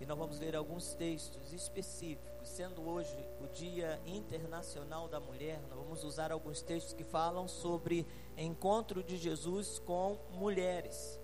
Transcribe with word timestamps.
E 0.00 0.06
nós 0.06 0.16
vamos 0.16 0.38
ler 0.38 0.54
alguns 0.54 0.94
textos 0.94 1.52
específicos, 1.52 2.48
sendo 2.48 2.88
hoje 2.88 3.16
o 3.40 3.48
Dia 3.48 4.00
Internacional 4.06 5.08
da 5.08 5.18
Mulher, 5.18 5.60
nós 5.68 5.76
vamos 5.76 6.04
usar 6.04 6.30
alguns 6.30 6.62
textos 6.62 6.92
que 6.92 7.02
falam 7.02 7.48
sobre 7.48 8.06
encontro 8.36 9.02
de 9.02 9.16
Jesus 9.16 9.80
com 9.80 10.16
mulheres. 10.30 11.20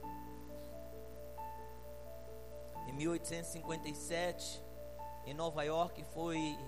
Em 2.88 2.92
1857, 2.94 4.60
em 5.26 5.34
Nova 5.34 5.62
York, 5.62 6.02
foi 6.12 6.58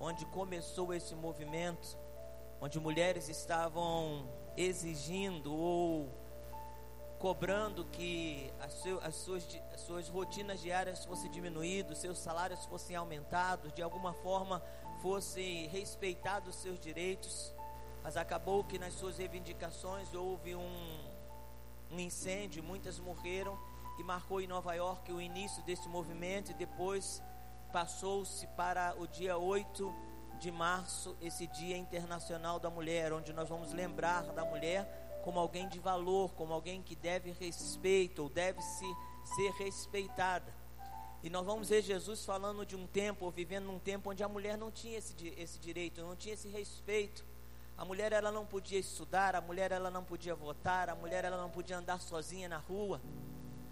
onde 0.00 0.26
começou 0.26 0.92
esse 0.92 1.14
movimento, 1.14 1.96
onde 2.60 2.80
mulheres 2.80 3.28
estavam 3.28 4.28
exigindo 4.56 5.54
ou 5.54 6.08
cobrando 7.24 7.86
que 7.86 8.52
as, 8.60 8.74
suas, 9.14 9.48
as 9.72 9.80
suas 9.80 10.10
rotinas 10.10 10.60
diárias 10.60 11.06
fossem 11.06 11.30
diminuídas, 11.30 11.96
seus 11.96 12.18
salários 12.18 12.66
fossem 12.66 12.94
aumentados, 12.94 13.72
de 13.72 13.80
alguma 13.80 14.12
forma 14.12 14.62
fossem 15.00 15.66
respeitados 15.68 16.54
os 16.54 16.60
seus 16.60 16.78
direitos, 16.78 17.54
mas 18.02 18.18
acabou 18.18 18.62
que 18.62 18.78
nas 18.78 18.92
suas 18.92 19.16
reivindicações 19.16 20.12
houve 20.12 20.54
um, 20.54 20.98
um 21.90 21.98
incêndio, 21.98 22.62
muitas 22.62 22.98
morreram 22.98 23.58
e 23.98 24.02
marcou 24.02 24.42
em 24.42 24.46
Nova 24.46 24.74
York 24.74 25.10
o 25.10 25.18
início 25.18 25.62
desse 25.62 25.88
movimento 25.88 26.50
e 26.50 26.54
depois 26.54 27.22
passou-se 27.72 28.46
para 28.48 28.94
o 28.98 29.06
dia 29.06 29.38
8 29.38 29.94
de 30.38 30.50
março, 30.50 31.16
esse 31.22 31.46
Dia 31.46 31.78
Internacional 31.78 32.60
da 32.60 32.68
Mulher, 32.68 33.14
onde 33.14 33.32
nós 33.32 33.48
vamos 33.48 33.72
lembrar 33.72 34.24
da 34.24 34.44
mulher 34.44 35.03
como 35.24 35.40
alguém 35.40 35.66
de 35.66 35.78
valor, 35.78 36.34
como 36.34 36.52
alguém 36.52 36.82
que 36.82 36.94
deve 36.94 37.30
respeito 37.30 38.22
ou 38.24 38.28
deve 38.28 38.60
se 38.60 38.84
ser 39.34 39.50
respeitada. 39.52 40.54
E 41.22 41.30
nós 41.30 41.46
vamos 41.46 41.70
ver 41.70 41.80
Jesus 41.80 42.26
falando 42.26 42.66
de 42.66 42.76
um 42.76 42.86
tempo, 42.86 43.24
ou 43.24 43.30
vivendo 43.30 43.64
num 43.64 43.78
tempo 43.78 44.10
onde 44.10 44.22
a 44.22 44.28
mulher 44.28 44.58
não 44.58 44.70
tinha 44.70 44.98
esse, 44.98 45.14
esse 45.38 45.58
direito, 45.58 46.02
não 46.02 46.14
tinha 46.14 46.34
esse 46.34 46.46
respeito. 46.48 47.24
A 47.74 47.86
mulher 47.86 48.12
ela 48.12 48.30
não 48.30 48.44
podia 48.44 48.78
estudar, 48.78 49.34
a 49.34 49.40
mulher 49.40 49.72
ela 49.72 49.90
não 49.90 50.04
podia 50.04 50.34
votar, 50.34 50.90
a 50.90 50.94
mulher 50.94 51.24
ela 51.24 51.38
não 51.38 51.48
podia 51.48 51.78
andar 51.78 52.02
sozinha 52.02 52.46
na 52.46 52.58
rua. 52.58 53.00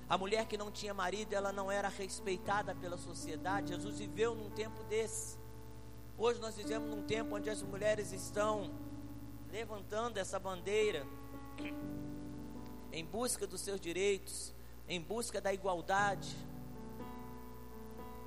A 0.09 0.17
mulher 0.17 0.47
que 0.47 0.57
não 0.57 0.71
tinha 0.71 0.95
marido, 0.95 1.35
ela 1.35 1.53
não 1.53 1.71
era 1.71 1.91
respeitada 1.91 2.75
pela 2.75 2.97
sociedade. 2.97 3.69
Jesus 3.69 3.99
viveu 3.99 4.35
num 4.35 4.49
tempo 4.49 4.83
desse. 4.85 5.39
Hoje 6.17 6.41
nós 6.41 6.57
vivemos 6.57 6.89
num 6.89 7.03
tempo 7.03 7.37
onde 7.37 7.51
as 7.51 7.61
mulheres 7.61 8.11
estão 8.11 8.73
levantando 9.51 10.17
essa 10.17 10.39
bandeira 10.41 11.07
em 12.93 13.05
busca 13.05 13.47
dos 13.47 13.61
seus 13.61 13.81
direitos, 13.81 14.55
em 14.89 15.01
busca 15.01 15.41
da 15.41 15.53
igualdade. 15.53 16.37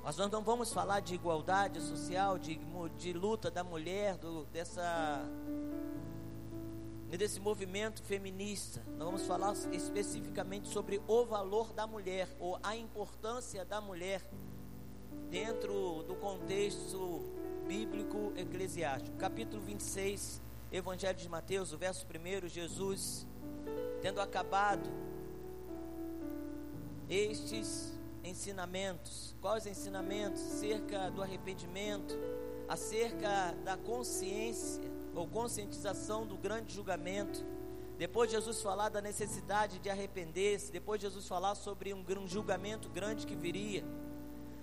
Mas 0.02 0.16
nós 0.16 0.30
não 0.30 0.42
vamos 0.42 0.72
falar 0.72 1.00
de 1.00 1.14
igualdade 1.14 1.80
social, 1.80 2.38
de, 2.38 2.60
de 2.96 3.12
luta 3.12 3.50
da 3.50 3.64
mulher, 3.64 4.16
do, 4.16 4.44
dessa, 4.46 5.24
desse 7.08 7.40
movimento 7.40 8.02
feminista. 8.02 8.82
Nós 8.96 9.06
vamos 9.06 9.26
falar 9.26 9.52
especificamente 9.72 10.68
sobre 10.68 11.02
o 11.08 11.24
valor 11.24 11.72
da 11.72 11.86
mulher, 11.86 12.28
ou 12.38 12.58
a 12.62 12.76
importância 12.76 13.64
da 13.64 13.80
mulher 13.80 14.22
dentro 15.30 16.04
do 16.04 16.14
contexto 16.14 17.24
bíblico 17.66 18.32
eclesiástico. 18.36 19.16
Capítulo 19.16 19.60
26, 19.62 20.40
Evangelho 20.72 21.16
de 21.16 21.28
Mateus, 21.28 21.72
o 21.72 21.78
verso 21.78 22.04
1, 22.06 22.48
Jesus, 22.48 23.26
tendo 24.02 24.20
acabado 24.20 24.90
estes 27.08 27.96
ensinamentos, 28.24 29.36
quais 29.40 29.66
ensinamentos? 29.66 30.42
Acerca 30.42 31.10
do 31.10 31.22
arrependimento, 31.22 32.18
acerca 32.68 33.52
da 33.64 33.76
consciência 33.76 34.82
ou 35.14 35.28
conscientização 35.28 36.26
do 36.26 36.36
grande 36.36 36.74
julgamento. 36.74 37.44
Depois 37.96 38.28
de 38.28 38.34
Jesus 38.34 38.60
falar 38.60 38.88
da 38.88 39.00
necessidade 39.00 39.78
de 39.78 39.88
arrepender-se, 39.88 40.72
depois 40.72 41.00
de 41.00 41.06
Jesus 41.06 41.28
falar 41.28 41.54
sobre 41.54 41.94
um, 41.94 42.04
um 42.18 42.26
julgamento 42.26 42.88
grande 42.88 43.24
que 43.24 43.36
viria, 43.36 43.84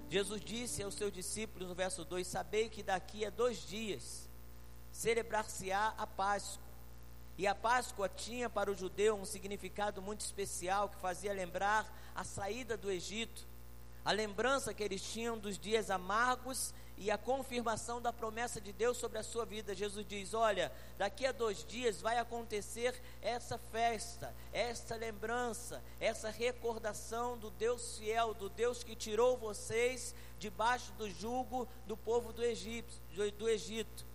Jesus 0.09 0.41
disse 0.41 0.83
aos 0.83 0.95
seus 0.95 1.11
discípulos 1.11 1.69
no 1.69 1.73
verso 1.73 2.03
2: 2.03 2.27
Sabei 2.27 2.69
que 2.69 2.83
daqui 2.83 3.25
a 3.25 3.29
dois 3.29 3.65
dias 3.65 4.29
celebrar-se-á 4.93 5.93
a 5.97 6.07
Páscoa. 6.07 6.63
E 7.37 7.47
a 7.47 7.55
Páscoa 7.55 8.07
tinha 8.07 8.47
para 8.47 8.71
o 8.71 8.75
judeu 8.75 9.15
um 9.15 9.25
significado 9.25 10.01
muito 10.01 10.21
especial 10.21 10.87
que 10.87 11.01
fazia 11.01 11.33
lembrar 11.33 11.91
a 12.15 12.23
saída 12.23 12.77
do 12.77 12.91
Egito, 12.91 13.45
a 14.05 14.11
lembrança 14.11 14.73
que 14.73 14.83
eles 14.83 15.01
tinham 15.01 15.37
dos 15.37 15.57
dias 15.57 15.89
amargos 15.89 16.73
e 16.95 17.09
a 17.09 17.17
confirmação 17.17 17.99
da 17.99 18.13
promessa 18.13 18.61
de 18.61 18.71
Deus 18.71 18.97
sobre 18.97 19.17
a 19.17 19.23
sua 19.23 19.45
vida. 19.45 19.73
Jesus 19.73 20.05
diz: 20.07 20.35
Olha, 20.35 20.71
daqui 20.95 21.25
a 21.25 21.31
dois 21.31 21.65
dias 21.65 21.99
vai 21.99 22.19
acontecer 22.19 23.01
essa 23.19 23.57
festa, 23.57 24.31
essa 24.51 24.95
lembrança, 24.95 25.83
essa 25.99 26.29
recordação 26.29 27.35
do 27.35 27.49
Deus 27.49 27.97
fiel, 27.97 28.35
do 28.35 28.47
Deus 28.47 28.83
que 28.83 28.95
tirou 28.95 29.37
vocês 29.37 30.13
debaixo 30.37 30.91
do 30.93 31.09
jugo 31.09 31.67
do 31.87 31.97
povo 31.97 32.31
do 32.31 32.43
Egito. 32.43 32.93
Do 33.39 33.49
Egito. 33.49 34.12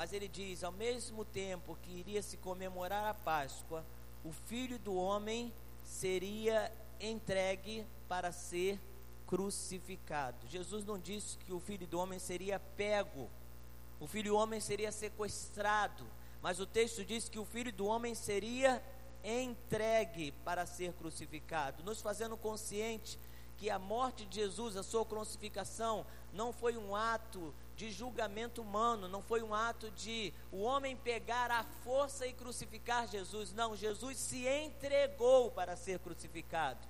Mas 0.00 0.14
ele 0.14 0.28
diz: 0.28 0.64
ao 0.64 0.72
mesmo 0.72 1.26
tempo 1.26 1.76
que 1.82 1.90
iria 1.90 2.22
se 2.22 2.38
comemorar 2.38 3.04
a 3.04 3.12
Páscoa, 3.12 3.84
o 4.24 4.32
filho 4.32 4.78
do 4.78 4.94
homem 4.94 5.52
seria 5.84 6.72
entregue 6.98 7.86
para 8.08 8.32
ser 8.32 8.80
crucificado. 9.26 10.48
Jesus 10.48 10.86
não 10.86 10.98
disse 10.98 11.36
que 11.36 11.52
o 11.52 11.60
filho 11.60 11.86
do 11.86 11.98
homem 11.98 12.18
seria 12.18 12.58
pego, 12.58 13.28
o 14.00 14.06
filho 14.06 14.32
do 14.32 14.38
homem 14.38 14.58
seria 14.58 14.90
sequestrado, 14.90 16.06
mas 16.40 16.60
o 16.60 16.64
texto 16.64 17.04
diz 17.04 17.28
que 17.28 17.38
o 17.38 17.44
filho 17.44 17.70
do 17.70 17.84
homem 17.84 18.14
seria 18.14 18.82
entregue 19.22 20.32
para 20.46 20.64
ser 20.64 20.94
crucificado, 20.94 21.84
nos 21.84 22.00
fazendo 22.00 22.38
consciente 22.38 23.18
que 23.58 23.68
a 23.68 23.78
morte 23.78 24.24
de 24.24 24.36
Jesus, 24.36 24.78
a 24.78 24.82
sua 24.82 25.04
crucificação, 25.04 26.06
não 26.32 26.54
foi 26.54 26.78
um 26.78 26.96
ato 26.96 27.52
de 27.80 27.90
julgamento 27.90 28.60
humano, 28.60 29.08
não 29.08 29.22
foi 29.22 29.42
um 29.42 29.54
ato 29.54 29.90
de 29.92 30.34
o 30.52 30.60
homem 30.60 30.94
pegar 30.94 31.50
a 31.50 31.64
força 31.82 32.26
e 32.26 32.32
crucificar 32.34 33.08
Jesus. 33.08 33.54
Não, 33.54 33.74
Jesus 33.74 34.18
se 34.18 34.46
entregou 34.46 35.50
para 35.50 35.74
ser 35.76 35.98
crucificado. 35.98 36.86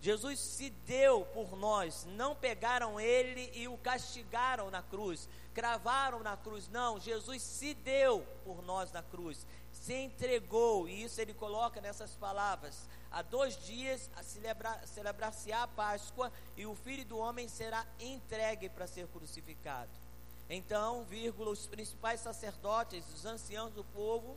Jesus 0.00 0.40
se 0.40 0.70
deu 0.70 1.24
por 1.26 1.56
nós, 1.56 2.04
não 2.16 2.34
pegaram 2.34 2.98
ele 2.98 3.48
e 3.54 3.68
o 3.68 3.78
castigaram 3.78 4.72
na 4.72 4.82
cruz, 4.82 5.28
cravaram 5.54 6.18
na 6.18 6.36
cruz, 6.36 6.68
não, 6.68 6.98
Jesus 6.98 7.40
se 7.40 7.72
deu 7.72 8.26
por 8.44 8.60
nós 8.60 8.90
na 8.90 9.04
cruz, 9.04 9.46
se 9.72 9.94
entregou, 9.94 10.88
e 10.88 11.04
isso 11.04 11.20
ele 11.20 11.32
coloca 11.32 11.80
nessas 11.80 12.16
palavras: 12.16 12.88
há 13.08 13.22
dois 13.22 13.56
dias 13.64 14.10
a 14.16 14.22
celebrar, 14.24 14.84
celebrar-se-á 14.86 15.62
a 15.62 15.68
Páscoa, 15.68 16.32
e 16.56 16.66
o 16.66 16.74
filho 16.74 17.04
do 17.04 17.18
homem 17.18 17.48
será 17.48 17.86
entregue 18.00 18.68
para 18.68 18.88
ser 18.88 19.06
crucificado. 19.06 20.03
Então, 20.48 21.04
vírgula, 21.04 21.50
os 21.50 21.66
principais 21.66 22.20
sacerdotes, 22.20 23.04
os 23.14 23.24
anciãos 23.24 23.72
do 23.72 23.82
povo, 23.82 24.36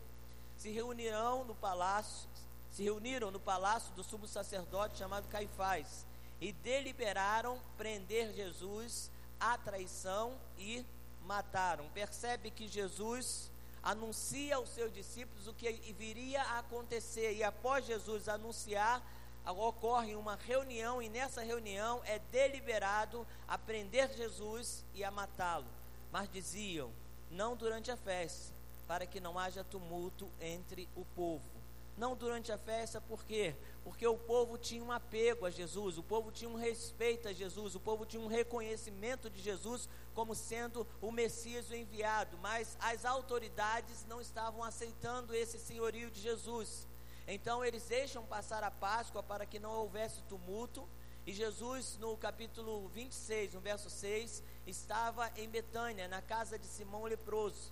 se 0.56 0.70
reunirão 0.70 1.44
no 1.44 1.54
palácio, 1.54 2.30
se 2.72 2.84
reuniram 2.84 3.30
no 3.30 3.40
palácio 3.40 3.94
do 3.94 4.04
sumo 4.04 4.28
sacerdote 4.28 4.98
chamado 4.98 5.28
Caifás 5.28 6.06
e 6.40 6.52
deliberaram 6.52 7.60
prender 7.78 8.34
Jesus 8.34 9.12
à 9.40 9.58
traição 9.58 10.40
e 10.58 10.86
mataram. 11.26 11.90
Percebe 11.90 12.52
que 12.52 12.68
Jesus 12.68 13.52
anuncia 13.84 14.56
aos 14.56 14.70
seus 14.70 14.94
discípulos 14.94 15.48
o 15.48 15.54
que 15.54 15.72
viria 15.98 16.42
a 16.42 16.60
acontecer 16.60 17.34
e 17.34 17.44
após 17.44 17.86
Jesus 17.86 18.28
anunciar, 18.28 19.02
ocorre 19.46 20.16
uma 20.16 20.36
reunião 20.36 21.02
e 21.02 21.10
nessa 21.10 21.42
reunião 21.42 22.02
é 22.06 22.20
deliberado 22.32 23.26
a 23.48 23.58
prender 23.58 24.14
Jesus 24.14 24.84
e 24.94 25.04
a 25.04 25.12
matá-lo 25.12 25.77
mas 26.12 26.30
diziam: 26.30 26.92
não 27.30 27.56
durante 27.56 27.92
a 27.92 27.98
festa, 27.98 28.54
para 28.88 29.06
que 29.06 29.20
não 29.20 29.38
haja 29.38 29.64
tumulto 29.64 30.30
entre 30.40 30.88
o 30.96 31.04
povo. 31.04 31.58
Não 31.98 32.16
durante 32.16 32.52
a 32.52 32.58
festa, 32.60 33.02
por 33.02 33.26
quê? 33.26 33.56
Porque 33.84 34.06
o 34.06 34.18
povo 34.18 34.56
tinha 34.56 34.84
um 34.84 34.92
apego 34.92 35.48
a 35.48 35.50
Jesus, 35.50 35.98
o 35.98 36.04
povo 36.04 36.32
tinha 36.32 36.50
um 36.50 36.56
respeito 36.56 37.28
a 37.28 37.34
Jesus, 37.34 37.74
o 37.74 37.80
povo 37.80 38.06
tinha 38.06 38.22
um 38.22 38.28
reconhecimento 38.28 39.32
de 39.32 39.42
Jesus 39.42 39.90
como 40.14 40.36
sendo 40.36 40.86
o 41.02 41.12
Messias 41.12 41.70
o 41.72 41.76
enviado, 41.76 42.38
mas 42.38 42.78
as 42.80 43.04
autoridades 43.04 44.06
não 44.06 44.22
estavam 44.22 44.64
aceitando 44.64 45.34
esse 45.34 45.58
senhorio 45.58 46.12
de 46.12 46.22
Jesus. 46.22 46.88
Então 47.28 47.66
eles 47.66 47.84
deixam 47.86 48.24
passar 48.26 48.64
a 48.64 48.70
Páscoa 48.70 49.24
para 49.24 49.46
que 49.46 49.58
não 49.58 49.72
houvesse 49.72 50.22
tumulto, 50.24 50.88
e 51.26 51.34
Jesus, 51.34 51.98
no 52.00 52.16
capítulo 52.16 52.88
26, 52.90 53.54
no 53.56 53.60
verso 53.60 53.90
6, 53.90 54.42
estava 54.70 55.32
em 55.38 55.50
Betânia, 55.50 56.08
na 56.08 56.22
casa 56.22 56.60
de 56.60 56.66
Simão 56.66 57.06
leproso. 57.06 57.72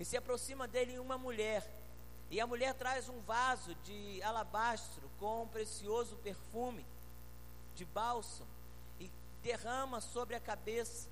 E 0.00 0.04
se 0.04 0.16
aproxima 0.16 0.66
dele 0.66 0.98
uma 0.98 1.18
mulher. 1.18 1.68
E 2.30 2.40
a 2.40 2.46
mulher 2.46 2.74
traz 2.74 3.08
um 3.08 3.20
vaso 3.20 3.74
de 3.84 4.22
alabastro 4.22 5.08
com 5.18 5.42
um 5.42 5.48
precioso 5.48 6.16
perfume 6.16 6.84
de 7.74 7.84
bálsamo. 7.84 8.48
E 8.98 9.10
derrama 9.42 10.00
sobre 10.00 10.34
a 10.34 10.40
cabeça, 10.40 11.08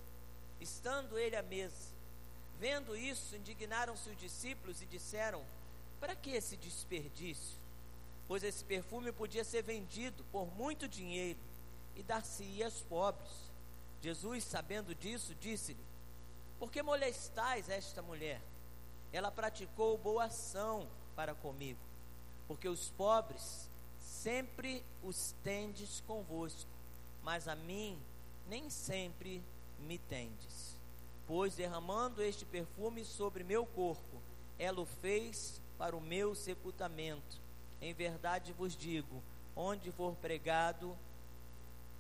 estando 0.60 1.18
ele 1.18 1.36
à 1.36 1.42
mesa. 1.42 1.90
Vendo 2.58 2.96
isso, 2.96 3.36
indignaram-se 3.36 4.08
os 4.10 4.18
discípulos 4.18 4.82
e 4.82 4.86
disseram: 4.86 5.42
Para 5.98 6.14
que 6.14 6.30
esse 6.30 6.56
desperdício? 6.56 7.58
Pois 8.26 8.44
esse 8.44 8.64
perfume 8.64 9.12
podia 9.12 9.44
ser 9.44 9.62
vendido 9.62 10.24
por 10.30 10.46
muito 10.54 10.86
dinheiro 10.86 11.38
e 11.96 12.02
dar-se-ia 12.02 12.66
aos 12.66 12.80
pobres. 12.82 13.49
Jesus, 14.02 14.44
sabendo 14.44 14.94
disso, 14.94 15.34
disse-lhe: 15.34 15.84
Por 16.58 16.70
que 16.70 16.82
molestais 16.82 17.68
esta 17.68 18.00
mulher? 18.00 18.40
Ela 19.12 19.30
praticou 19.30 19.98
boa 19.98 20.24
ação 20.24 20.88
para 21.14 21.34
comigo, 21.34 21.80
porque 22.46 22.68
os 22.68 22.90
pobres 22.90 23.68
sempre 23.98 24.84
os 25.02 25.34
tendes 25.42 26.00
convosco, 26.06 26.70
mas 27.22 27.48
a 27.48 27.54
mim 27.54 28.00
nem 28.48 28.70
sempre 28.70 29.42
me 29.78 29.98
tendes. 29.98 30.76
Pois 31.26 31.54
derramando 31.54 32.22
este 32.22 32.44
perfume 32.44 33.04
sobre 33.04 33.44
meu 33.44 33.66
corpo, 33.66 34.20
ela 34.58 34.80
o 34.80 34.86
fez 34.86 35.60
para 35.78 35.96
o 35.96 36.00
meu 36.00 36.34
sepultamento. 36.34 37.40
Em 37.80 37.94
verdade 37.94 38.52
vos 38.52 38.76
digo: 38.76 39.22
onde 39.54 39.92
for 39.92 40.14
pregado 40.16 40.96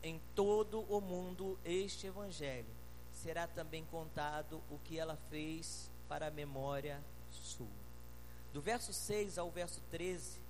em 0.02 0.20
todo 0.34 0.80
o 0.82 1.00
mundo 1.00 1.58
este 1.64 2.06
evangelho, 2.06 2.66
será 3.12 3.46
também 3.46 3.84
contado 3.84 4.62
o 4.70 4.78
que 4.78 4.98
ela 4.98 5.18
fez 5.28 5.90
para 6.08 6.28
a 6.28 6.30
memória 6.30 7.02
sua. 7.30 7.66
Do 8.52 8.60
verso 8.60 8.92
6 8.92 9.38
ao 9.38 9.50
verso 9.50 9.80
13, 9.90 10.40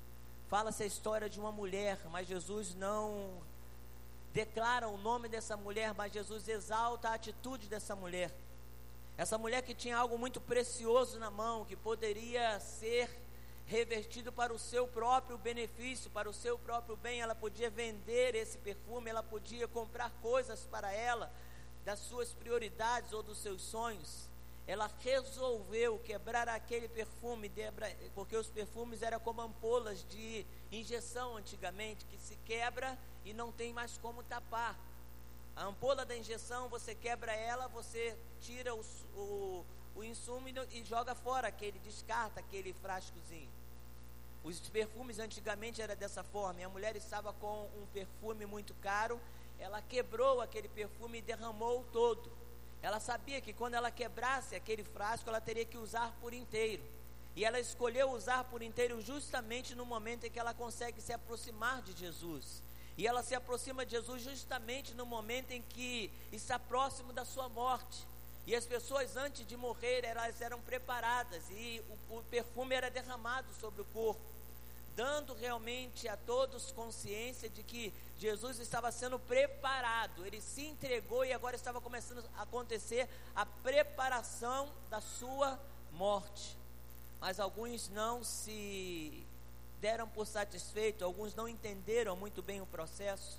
fala-se 0.48 0.82
a 0.82 0.86
história 0.86 1.28
de 1.28 1.38
uma 1.38 1.52
mulher, 1.52 1.98
mas 2.10 2.26
Jesus 2.26 2.74
não 2.74 3.42
declara 4.32 4.88
o 4.88 4.96
nome 4.96 5.28
dessa 5.28 5.56
mulher, 5.56 5.92
mas 5.94 6.12
Jesus 6.12 6.48
exalta 6.48 7.08
a 7.08 7.14
atitude 7.14 7.66
dessa 7.68 7.94
mulher. 7.96 8.32
Essa 9.18 9.36
mulher 9.36 9.62
que 9.62 9.74
tinha 9.74 9.98
algo 9.98 10.16
muito 10.16 10.40
precioso 10.40 11.18
na 11.18 11.30
mão, 11.30 11.64
que 11.64 11.76
poderia 11.76 12.58
ser 12.60 13.10
revertido 13.70 14.32
para 14.32 14.52
o 14.52 14.58
seu 14.58 14.88
próprio 14.88 15.38
benefício, 15.38 16.10
para 16.10 16.28
o 16.28 16.32
seu 16.34 16.58
próprio 16.58 16.96
bem, 16.96 17.20
ela 17.20 17.36
podia 17.36 17.70
vender 17.70 18.34
esse 18.34 18.58
perfume, 18.58 19.08
ela 19.08 19.22
podia 19.22 19.68
comprar 19.68 20.10
coisas 20.20 20.66
para 20.66 20.92
ela, 20.92 21.32
das 21.84 22.00
suas 22.00 22.34
prioridades 22.34 23.12
ou 23.12 23.22
dos 23.22 23.38
seus 23.38 23.62
sonhos. 23.62 24.28
Ela 24.66 24.90
resolveu 24.98 26.00
quebrar 26.00 26.48
aquele 26.48 26.88
perfume, 26.88 27.50
porque 28.12 28.36
os 28.36 28.48
perfumes 28.48 29.02
eram 29.02 29.20
como 29.20 29.40
ampolas 29.40 30.04
de 30.08 30.44
injeção 30.72 31.36
antigamente, 31.36 32.04
que 32.06 32.18
se 32.18 32.36
quebra 32.44 32.98
e 33.24 33.32
não 33.32 33.52
tem 33.52 33.72
mais 33.72 33.96
como 33.98 34.24
tapar. 34.24 34.76
A 35.54 35.64
ampola 35.64 36.04
da 36.04 36.16
injeção, 36.16 36.68
você 36.68 36.92
quebra 36.92 37.32
ela, 37.32 37.68
você 37.68 38.16
tira 38.40 38.74
o, 38.74 38.84
o, 39.14 39.64
o 39.94 40.02
insumo 40.02 40.48
e, 40.48 40.54
e 40.72 40.84
joga 40.84 41.14
fora 41.14 41.46
aquele, 41.46 41.78
descarta 41.78 42.40
aquele 42.40 42.72
frascozinho. 42.72 43.59
Os 44.42 44.58
perfumes 44.70 45.18
antigamente 45.18 45.82
era 45.82 45.94
dessa 45.94 46.22
forma. 46.22 46.60
E 46.60 46.64
a 46.64 46.68
mulher 46.68 46.96
estava 46.96 47.32
com 47.34 47.68
um 47.80 47.86
perfume 47.92 48.46
muito 48.46 48.74
caro, 48.74 49.20
ela 49.58 49.82
quebrou 49.82 50.40
aquele 50.40 50.68
perfume 50.68 51.18
e 51.18 51.22
derramou 51.22 51.84
todo. 51.92 52.30
Ela 52.82 52.98
sabia 52.98 53.40
que 53.40 53.52
quando 53.52 53.74
ela 53.74 53.90
quebrasse 53.90 54.56
aquele 54.56 54.82
frasco, 54.82 55.28
ela 55.28 55.40
teria 55.40 55.66
que 55.66 55.76
usar 55.76 56.16
por 56.20 56.32
inteiro. 56.32 56.82
E 57.36 57.44
ela 57.44 57.60
escolheu 57.60 58.10
usar 58.10 58.44
por 58.44 58.62
inteiro 58.62 59.00
justamente 59.02 59.74
no 59.74 59.84
momento 59.84 60.24
em 60.24 60.30
que 60.30 60.38
ela 60.38 60.54
consegue 60.54 61.00
se 61.00 61.12
aproximar 61.12 61.82
de 61.82 61.92
Jesus. 61.92 62.62
E 62.96 63.06
ela 63.06 63.22
se 63.22 63.34
aproxima 63.34 63.84
de 63.84 63.92
Jesus 63.92 64.22
justamente 64.22 64.94
no 64.94 65.06
momento 65.06 65.52
em 65.52 65.62
que 65.62 66.10
está 66.32 66.58
próximo 66.58 67.12
da 67.12 67.24
sua 67.24 67.48
morte. 67.48 68.06
E 68.46 68.54
as 68.54 68.66
pessoas 68.66 69.16
antes 69.16 69.46
de 69.46 69.56
morrer, 69.56 70.04
elas 70.04 70.40
eram 70.40 70.60
preparadas 70.60 71.42
e 71.50 71.82
o, 72.10 72.16
o 72.16 72.22
perfume 72.24 72.74
era 72.74 72.90
derramado 72.90 73.46
sobre 73.60 73.82
o 73.82 73.84
corpo, 73.86 74.20
dando 74.96 75.34
realmente 75.34 76.08
a 76.08 76.16
todos 76.16 76.72
consciência 76.72 77.48
de 77.48 77.62
que 77.62 77.92
Jesus 78.18 78.58
estava 78.58 78.92
sendo 78.92 79.18
preparado. 79.18 80.26
Ele 80.26 80.40
se 80.40 80.66
entregou 80.66 81.24
e 81.24 81.32
agora 81.32 81.56
estava 81.56 81.80
começando 81.80 82.24
a 82.36 82.42
acontecer 82.42 83.08
a 83.34 83.46
preparação 83.46 84.70
da 84.88 85.00
sua 85.00 85.58
morte. 85.92 86.56
Mas 87.20 87.40
alguns 87.40 87.88
não 87.88 88.24
se 88.24 89.26
deram 89.80 90.08
por 90.08 90.26
satisfeito, 90.26 91.04
alguns 91.04 91.34
não 91.34 91.48
entenderam 91.48 92.14
muito 92.16 92.42
bem 92.42 92.60
o 92.60 92.66
processo 92.66 93.38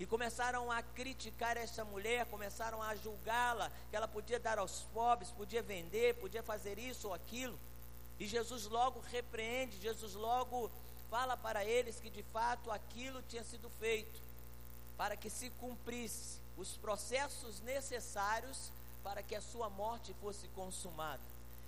e 0.00 0.06
começaram 0.06 0.72
a 0.72 0.82
criticar 0.82 1.58
essa 1.58 1.84
mulher, 1.84 2.24
começaram 2.26 2.82
a 2.82 2.96
julgá-la, 2.96 3.70
que 3.90 3.96
ela 3.96 4.08
podia 4.08 4.40
dar 4.40 4.58
aos 4.58 4.80
pobres, 4.94 5.30
podia 5.30 5.60
vender, 5.60 6.14
podia 6.14 6.42
fazer 6.42 6.78
isso 6.78 7.08
ou 7.08 7.14
aquilo. 7.14 7.58
E 8.18 8.26
Jesus 8.26 8.64
logo 8.64 9.00
repreende, 9.10 9.78
Jesus 9.78 10.14
logo 10.14 10.70
fala 11.10 11.36
para 11.36 11.64
eles 11.64 11.98
que 11.98 12.08
de 12.08 12.22
fato 12.22 12.70
aquilo 12.70 13.20
tinha 13.22 13.42
sido 13.42 13.68
feito 13.68 14.20
para 14.96 15.16
que 15.16 15.28
se 15.28 15.50
cumprisse 15.50 16.38
os 16.56 16.76
processos 16.76 17.60
necessários 17.60 18.70
para 19.02 19.22
que 19.22 19.34
a 19.34 19.40
sua 19.40 19.68
morte 19.68 20.14
fosse 20.20 20.46
consumada. 20.48 21.22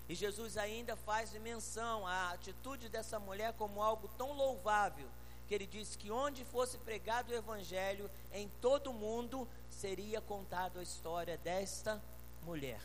E 0.09 0.15
Jesus 0.15 0.57
ainda 0.57 0.95
faz 0.97 1.33
menção 1.33 2.07
à 2.07 2.33
atitude 2.33 2.89
dessa 2.89 3.19
mulher 3.19 3.55
como 3.55 3.83
algo 3.83 4.09
tão 4.19 4.33
louvável, 4.33 5.09
que 5.49 5.55
ele 5.55 5.67
disse 5.67 5.97
que 5.97 6.11
onde 6.11 6.45
fosse 6.45 6.77
pregado 6.79 7.33
o 7.33 7.35
evangelho, 7.35 8.11
em 8.33 8.49
todo 8.61 8.91
o 8.91 8.95
mundo 8.95 9.49
seria 9.71 10.21
contado 10.21 10.79
a 10.79 10.83
história 10.83 11.39
desta 11.39 12.01
mulher. 12.43 12.81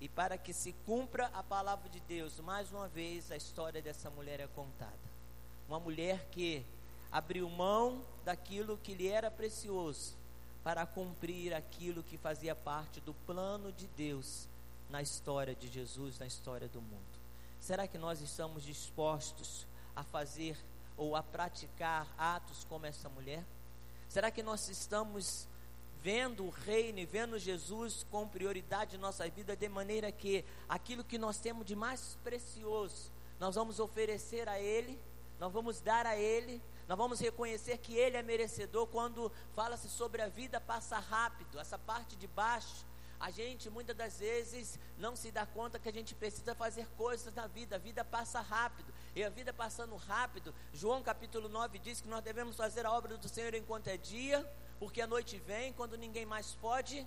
E 0.00 0.08
para 0.08 0.36
que 0.36 0.52
se 0.52 0.72
cumpra 0.84 1.30
a 1.32 1.42
palavra 1.42 1.88
de 1.88 2.00
Deus, 2.00 2.40
mais 2.40 2.72
uma 2.72 2.88
vez 2.88 3.30
a 3.30 3.36
história 3.36 3.80
dessa 3.80 4.10
mulher 4.10 4.40
é 4.40 4.48
contada. 4.48 5.13
Uma 5.68 5.80
mulher 5.80 6.26
que 6.30 6.64
abriu 7.10 7.48
mão 7.48 8.04
daquilo 8.24 8.78
que 8.78 8.94
lhe 8.94 9.08
era 9.08 9.30
precioso 9.30 10.16
para 10.62 10.86
cumprir 10.86 11.54
aquilo 11.54 12.02
que 12.02 12.16
fazia 12.16 12.54
parte 12.54 13.00
do 13.00 13.12
plano 13.12 13.70
de 13.70 13.86
Deus 13.88 14.48
na 14.90 15.02
história 15.02 15.54
de 15.54 15.68
Jesus, 15.68 16.18
na 16.18 16.26
história 16.26 16.68
do 16.68 16.80
mundo. 16.80 17.18
Será 17.60 17.86
que 17.86 17.98
nós 17.98 18.20
estamos 18.20 18.62
dispostos 18.62 19.66
a 19.94 20.02
fazer 20.02 20.56
ou 20.96 21.16
a 21.16 21.22
praticar 21.22 22.06
atos 22.18 22.64
como 22.64 22.86
essa 22.86 23.08
mulher? 23.08 23.44
Será 24.08 24.30
que 24.30 24.42
nós 24.42 24.68
estamos 24.68 25.48
vendo 26.04 26.44
o 26.44 26.50
reino 26.50 26.98
e 26.98 27.06
vendo 27.06 27.38
Jesus 27.38 28.04
com 28.10 28.28
prioridade 28.28 28.96
em 28.96 28.98
nossa 28.98 29.26
vida, 29.28 29.56
de 29.56 29.68
maneira 29.70 30.12
que 30.12 30.44
aquilo 30.68 31.02
que 31.02 31.16
nós 31.16 31.38
temos 31.38 31.64
de 31.64 31.74
mais 31.74 32.18
precioso, 32.22 33.10
nós 33.40 33.54
vamos 33.54 33.80
oferecer 33.80 34.46
a 34.46 34.60
Ele, 34.60 34.98
nós 35.38 35.52
vamos 35.52 35.80
dar 35.80 36.06
a 36.06 36.16
Ele, 36.16 36.62
nós 36.88 36.98
vamos 36.98 37.20
reconhecer 37.20 37.78
que 37.78 37.94
Ele 37.96 38.16
é 38.16 38.22
merecedor 38.22 38.86
quando 38.86 39.30
fala-se 39.54 39.88
sobre 39.88 40.22
a 40.22 40.28
vida 40.28 40.60
passa 40.60 40.98
rápido, 40.98 41.58
essa 41.58 41.78
parte 41.78 42.16
de 42.16 42.26
baixo 42.26 42.84
a 43.24 43.30
gente 43.30 43.70
muitas 43.70 43.96
das 43.96 44.18
vezes 44.18 44.78
não 44.98 45.16
se 45.16 45.30
dá 45.30 45.46
conta 45.46 45.78
que 45.78 45.88
a 45.88 45.92
gente 45.92 46.14
precisa 46.14 46.54
fazer 46.54 46.86
coisas 46.90 47.32
na 47.34 47.46
vida, 47.46 47.76
a 47.76 47.78
vida 47.78 48.04
passa 48.04 48.38
rápido. 48.40 48.92
E 49.16 49.24
a 49.24 49.30
vida 49.30 49.50
passando 49.50 49.96
rápido, 49.96 50.54
João 50.74 51.02
capítulo 51.02 51.48
9 51.48 51.78
diz 51.78 52.02
que 52.02 52.08
nós 52.08 52.22
devemos 52.22 52.54
fazer 52.54 52.84
a 52.84 52.92
obra 52.92 53.16
do 53.16 53.26
Senhor 53.26 53.54
enquanto 53.54 53.88
é 53.88 53.96
dia, 53.96 54.46
porque 54.78 55.00
a 55.00 55.06
noite 55.06 55.38
vem 55.38 55.72
quando 55.72 55.96
ninguém 55.96 56.26
mais 56.26 56.54
pode 56.54 57.06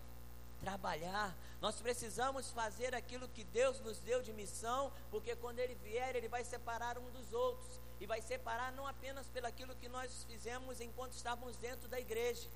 trabalhar. 0.60 1.38
Nós 1.62 1.79
precisamos 1.81 2.50
fazer 2.50 2.96
aquilo 2.96 3.27
que 3.27 3.43
Deus 3.43 3.79
nos 3.81 4.00
deu 4.00 4.24
de 4.24 4.34
missão, 4.34 4.91
porque 5.12 5.36
quando 5.36 5.60
Ele 5.60 5.75
vier, 5.75 6.15
Ele 6.15 6.27
vai 6.27 6.43
separar 6.43 6.98
um 6.98 7.12
dos 7.12 7.31
outros. 7.31 7.79
E 7.99 8.05
vai 8.05 8.21
separar 8.21 8.71
não 8.73 8.87
apenas 8.87 9.27
pelo 9.27 9.47
aquilo 9.47 9.75
que 9.75 9.89
nós 9.89 10.23
fizemos 10.23 10.79
enquanto 10.81 11.13
estávamos 11.13 11.57
dentro 11.57 11.87
da 11.87 11.99
igreja, 11.99 12.47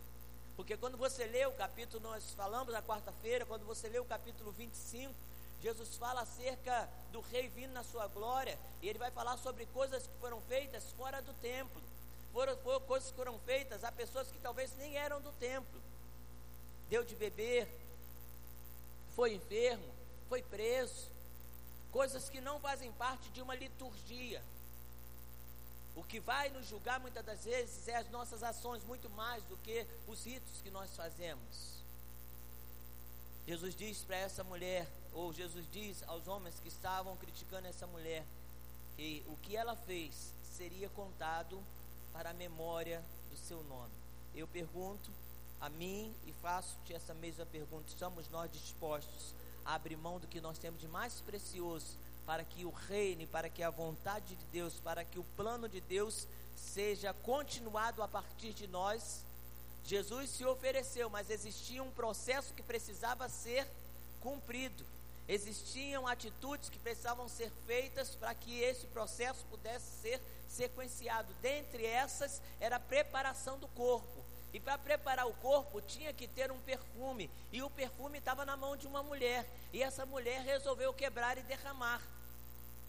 porque 0.55 0.77
quando 0.77 0.97
você 0.97 1.25
lê 1.25 1.45
o 1.45 1.51
capítulo, 1.53 2.03
nós 2.03 2.33
falamos 2.33 2.73
na 2.73 2.81
quarta-feira, 2.81 3.45
quando 3.45 3.65
você 3.65 3.87
lê 3.89 3.99
o 3.99 4.05
capítulo 4.05 4.51
25, 4.51 5.13
Jesus 5.61 5.95
fala 5.95 6.21
acerca 6.21 6.89
do 7.11 7.21
rei 7.21 7.47
vindo 7.49 7.71
na 7.71 7.83
sua 7.83 8.07
glória, 8.07 8.57
e 8.81 8.89
ele 8.89 8.99
vai 8.99 9.11
falar 9.11 9.37
sobre 9.37 9.65
coisas 9.67 10.05
que 10.05 10.13
foram 10.19 10.41
feitas 10.41 10.91
fora 10.91 11.21
do 11.21 11.33
templo. 11.35 11.81
Foram, 12.33 12.55
foram 12.57 12.79
coisas 12.81 13.09
que 13.09 13.15
foram 13.15 13.37
feitas 13.39 13.83
a 13.83 13.91
pessoas 13.91 14.31
que 14.31 14.39
talvez 14.39 14.73
nem 14.77 14.97
eram 14.97 15.19
do 15.21 15.31
templo. 15.33 15.81
Deu 16.89 17.03
de 17.03 17.15
beber, 17.15 17.67
foi 19.15 19.33
enfermo, 19.33 19.83
foi 20.29 20.41
preso. 20.41 21.09
Coisas 21.91 22.29
que 22.29 22.39
não 22.39 22.59
fazem 22.59 22.91
parte 22.93 23.29
de 23.29 23.41
uma 23.41 23.53
liturgia. 23.53 24.41
O 26.01 26.03
que 26.03 26.19
vai 26.19 26.49
nos 26.49 26.65
julgar 26.67 26.99
muitas 26.99 27.23
das 27.23 27.45
vezes 27.45 27.87
é 27.87 27.95
as 27.95 28.09
nossas 28.09 28.41
ações, 28.41 28.83
muito 28.83 29.07
mais 29.11 29.43
do 29.43 29.55
que 29.57 29.85
os 30.07 30.25
ritos 30.25 30.59
que 30.63 30.71
nós 30.71 30.89
fazemos. 30.95 31.79
Jesus 33.45 33.75
diz 33.75 34.03
para 34.03 34.17
essa 34.17 34.43
mulher, 34.43 34.87
ou 35.13 35.31
Jesus 35.31 35.63
diz 35.71 36.01
aos 36.07 36.27
homens 36.27 36.59
que 36.59 36.69
estavam 36.69 37.15
criticando 37.17 37.67
essa 37.67 37.85
mulher, 37.85 38.25
que 38.97 39.23
o 39.27 39.37
que 39.37 39.55
ela 39.55 39.75
fez 39.75 40.33
seria 40.57 40.89
contado 40.89 41.61
para 42.11 42.31
a 42.31 42.33
memória 42.33 43.03
do 43.29 43.37
seu 43.37 43.63
nome. 43.65 43.93
Eu 44.33 44.47
pergunto, 44.47 45.11
a 45.61 45.69
mim 45.69 46.11
e 46.25 46.33
faço-te 46.41 46.95
essa 46.95 47.13
mesma 47.13 47.45
pergunta: 47.45 47.87
estamos 47.87 48.27
nós 48.29 48.51
dispostos 48.51 49.35
a 49.63 49.75
abrir 49.75 49.97
mão 49.97 50.19
do 50.19 50.27
que 50.27 50.41
nós 50.41 50.57
temos 50.57 50.81
de 50.81 50.87
mais 50.87 51.21
precioso 51.21 51.95
para 52.25 52.43
que 52.43 52.65
o 52.65 52.69
reino, 52.69 53.27
para 53.27 53.49
que 53.49 53.63
a 53.63 53.69
vontade 53.69 54.35
de 54.35 54.45
Deus, 54.45 54.73
para 54.83 55.03
que 55.03 55.19
o 55.19 55.23
plano 55.35 55.67
de 55.67 55.81
Deus 55.81 56.27
seja 56.55 57.13
continuado 57.13 58.01
a 58.03 58.07
partir 58.07 58.53
de 58.53 58.67
nós? 58.67 59.23
Jesus 59.83 60.29
se 60.29 60.45
ofereceu, 60.45 61.09
mas 61.09 61.29
existia 61.29 61.81
um 61.83 61.91
processo 61.91 62.53
que 62.53 62.61
precisava 62.61 63.27
ser 63.27 63.67
cumprido. 64.19 64.85
Existiam 65.27 66.07
atitudes 66.07 66.69
que 66.69 66.79
precisavam 66.79 67.27
ser 67.27 67.51
feitas 67.65 68.15
para 68.15 68.33
que 68.35 68.59
esse 68.59 68.85
processo 68.87 69.45
pudesse 69.49 69.85
ser 70.01 70.21
sequenciado. 70.47 71.33
Dentre 71.41 71.85
essas, 71.85 72.41
era 72.59 72.75
a 72.75 72.79
preparação 72.79 73.57
do 73.57 73.67
corpo. 73.69 74.20
E 74.53 74.59
para 74.59 74.77
preparar 74.77 75.27
o 75.27 75.33
corpo 75.35 75.81
tinha 75.81 76.11
que 76.11 76.27
ter 76.27 76.51
um 76.51 76.59
perfume. 76.59 77.29
E 77.51 77.61
o 77.61 77.69
perfume 77.69 78.17
estava 78.17 78.45
na 78.45 78.57
mão 78.57 78.75
de 78.75 78.87
uma 78.87 79.01
mulher. 79.01 79.45
E 79.71 79.81
essa 79.81 80.05
mulher 80.05 80.41
resolveu 80.41 80.93
quebrar 80.93 81.37
e 81.37 81.43
derramar. 81.43 82.01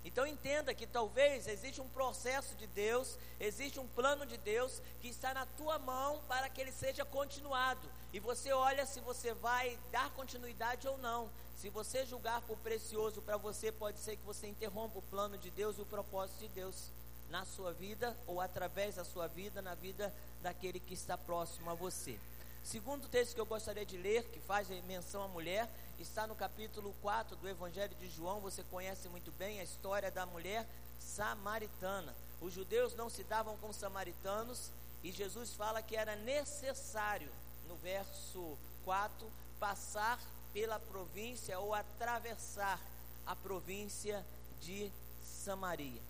Então 0.04 0.26
entenda 0.26 0.74
que 0.74 0.86
talvez 0.86 1.46
existe 1.46 1.80
um 1.80 1.88
processo 1.88 2.56
de 2.56 2.66
Deus, 2.66 3.16
existe 3.38 3.78
um 3.78 3.86
plano 3.86 4.26
de 4.26 4.36
Deus 4.36 4.82
que 5.00 5.08
está 5.08 5.32
na 5.32 5.46
tua 5.46 5.78
mão 5.78 6.20
para 6.26 6.48
que 6.48 6.60
ele 6.60 6.72
seja 6.72 7.04
continuado. 7.04 7.88
E 8.12 8.18
você 8.18 8.52
olha 8.52 8.84
se 8.84 9.00
você 9.00 9.32
vai 9.32 9.78
dar 9.92 10.10
continuidade 10.10 10.88
ou 10.88 10.98
não. 10.98 11.30
Se 11.56 11.68
você 11.68 12.04
julgar 12.04 12.42
por 12.42 12.58
precioso 12.58 13.22
para 13.22 13.36
você, 13.36 13.70
pode 13.70 14.00
ser 14.00 14.16
que 14.16 14.24
você 14.24 14.48
interrompa 14.48 14.98
o 14.98 15.02
plano 15.02 15.38
de 15.38 15.50
Deus 15.50 15.78
e 15.78 15.82
o 15.82 15.86
propósito 15.86 16.40
de 16.40 16.48
Deus 16.48 16.90
na 17.30 17.44
sua 17.44 17.72
vida 17.72 18.16
ou 18.26 18.40
através 18.40 18.96
da 18.96 19.04
sua 19.04 19.28
vida, 19.28 19.62
na 19.62 19.74
vida 19.76 20.12
daquele 20.42 20.80
que 20.80 20.94
está 20.94 21.16
próximo 21.16 21.70
a 21.70 21.74
você. 21.74 22.18
Segundo 22.62 23.08
texto 23.08 23.34
que 23.34 23.40
eu 23.40 23.46
gostaria 23.46 23.86
de 23.86 23.96
ler, 23.96 24.24
que 24.24 24.40
faz 24.40 24.68
menção 24.84 25.22
à 25.22 25.28
mulher, 25.28 25.68
está 25.98 26.26
no 26.26 26.34
capítulo 26.34 26.94
4 27.00 27.36
do 27.36 27.48
Evangelho 27.48 27.94
de 27.96 28.08
João. 28.10 28.40
Você 28.40 28.62
conhece 28.64 29.08
muito 29.08 29.32
bem 29.32 29.60
a 29.60 29.64
história 29.64 30.10
da 30.10 30.26
mulher 30.26 30.66
samaritana. 30.98 32.14
Os 32.40 32.52
judeus 32.52 32.94
não 32.94 33.08
se 33.08 33.24
davam 33.24 33.56
com 33.56 33.68
os 33.68 33.76
samaritanos 33.76 34.70
e 35.02 35.10
Jesus 35.10 35.52
fala 35.54 35.82
que 35.82 35.96
era 35.96 36.14
necessário, 36.16 37.30
no 37.68 37.76
verso 37.76 38.56
4, 38.84 39.30
passar 39.58 40.18
pela 40.52 40.78
província 40.78 41.58
ou 41.58 41.74
atravessar 41.74 42.80
a 43.26 43.34
província 43.34 44.24
de 44.60 44.90
Samaria. 45.24 46.00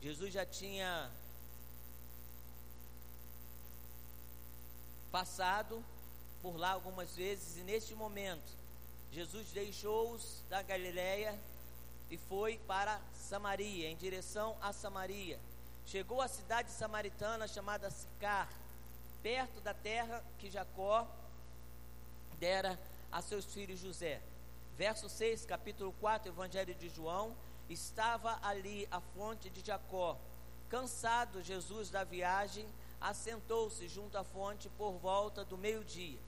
Jesus 0.00 0.32
já 0.32 0.46
tinha 0.46 1.10
passado 5.10 5.84
por 6.42 6.56
lá 6.56 6.70
algumas 6.70 7.14
vezes 7.16 7.56
e 7.56 7.60
neste 7.60 7.94
momento 7.94 8.58
Jesus 9.10 9.48
deixou-os 9.52 10.42
da 10.48 10.62
Galiléia 10.62 11.38
e 12.10 12.16
foi 12.16 12.58
para 12.66 13.00
Samaria, 13.14 13.88
em 13.88 13.96
direção 13.96 14.56
a 14.60 14.72
Samaria. 14.72 15.38
Chegou 15.86 16.20
à 16.20 16.28
cidade 16.28 16.70
samaritana 16.70 17.48
chamada 17.48 17.90
Sicar, 17.90 18.48
perto 19.22 19.60
da 19.60 19.72
terra 19.72 20.22
que 20.38 20.50
Jacó 20.50 21.06
dera 22.38 22.78
a 23.10 23.22
seus 23.22 23.46
filhos 23.46 23.80
José. 23.80 24.20
Verso 24.76 25.08
6, 25.08 25.44
capítulo 25.46 25.92
4, 26.00 26.28
Evangelho 26.28 26.74
de 26.74 26.88
João. 26.88 27.34
Estava 27.68 28.38
ali 28.42 28.86
a 28.90 29.00
fonte 29.00 29.50
de 29.50 29.64
Jacó. 29.64 30.16
Cansado 30.68 31.42
Jesus 31.42 31.90
da 31.90 32.04
viagem, 32.04 32.66
assentou-se 33.00 33.86
junto 33.88 34.16
à 34.18 34.24
fonte 34.24 34.68
por 34.70 34.92
volta 34.92 35.44
do 35.44 35.56
meio-dia. 35.56 36.18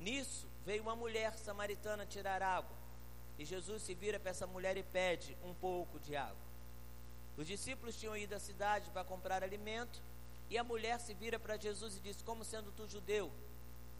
Nisso 0.00 0.46
veio 0.64 0.82
uma 0.82 0.96
mulher 0.96 1.36
samaritana 1.38 2.06
tirar 2.06 2.42
água. 2.42 2.76
E 3.38 3.44
Jesus 3.44 3.82
se 3.82 3.94
vira 3.94 4.20
para 4.20 4.30
essa 4.30 4.46
mulher 4.46 4.76
e 4.76 4.82
pede 4.82 5.36
um 5.44 5.54
pouco 5.54 5.98
de 6.00 6.16
água. 6.16 6.36
Os 7.36 7.46
discípulos 7.46 7.96
tinham 7.96 8.16
ido 8.16 8.34
à 8.34 8.38
cidade 8.38 8.90
para 8.90 9.04
comprar 9.04 9.42
alimento. 9.42 10.00
E 10.50 10.58
a 10.58 10.64
mulher 10.64 11.00
se 11.00 11.14
vira 11.14 11.38
para 11.38 11.56
Jesus 11.56 11.96
e 11.96 12.00
diz: 12.00 12.20
Como 12.22 12.44
sendo 12.44 12.70
tu 12.72 12.86
judeu, 12.86 13.32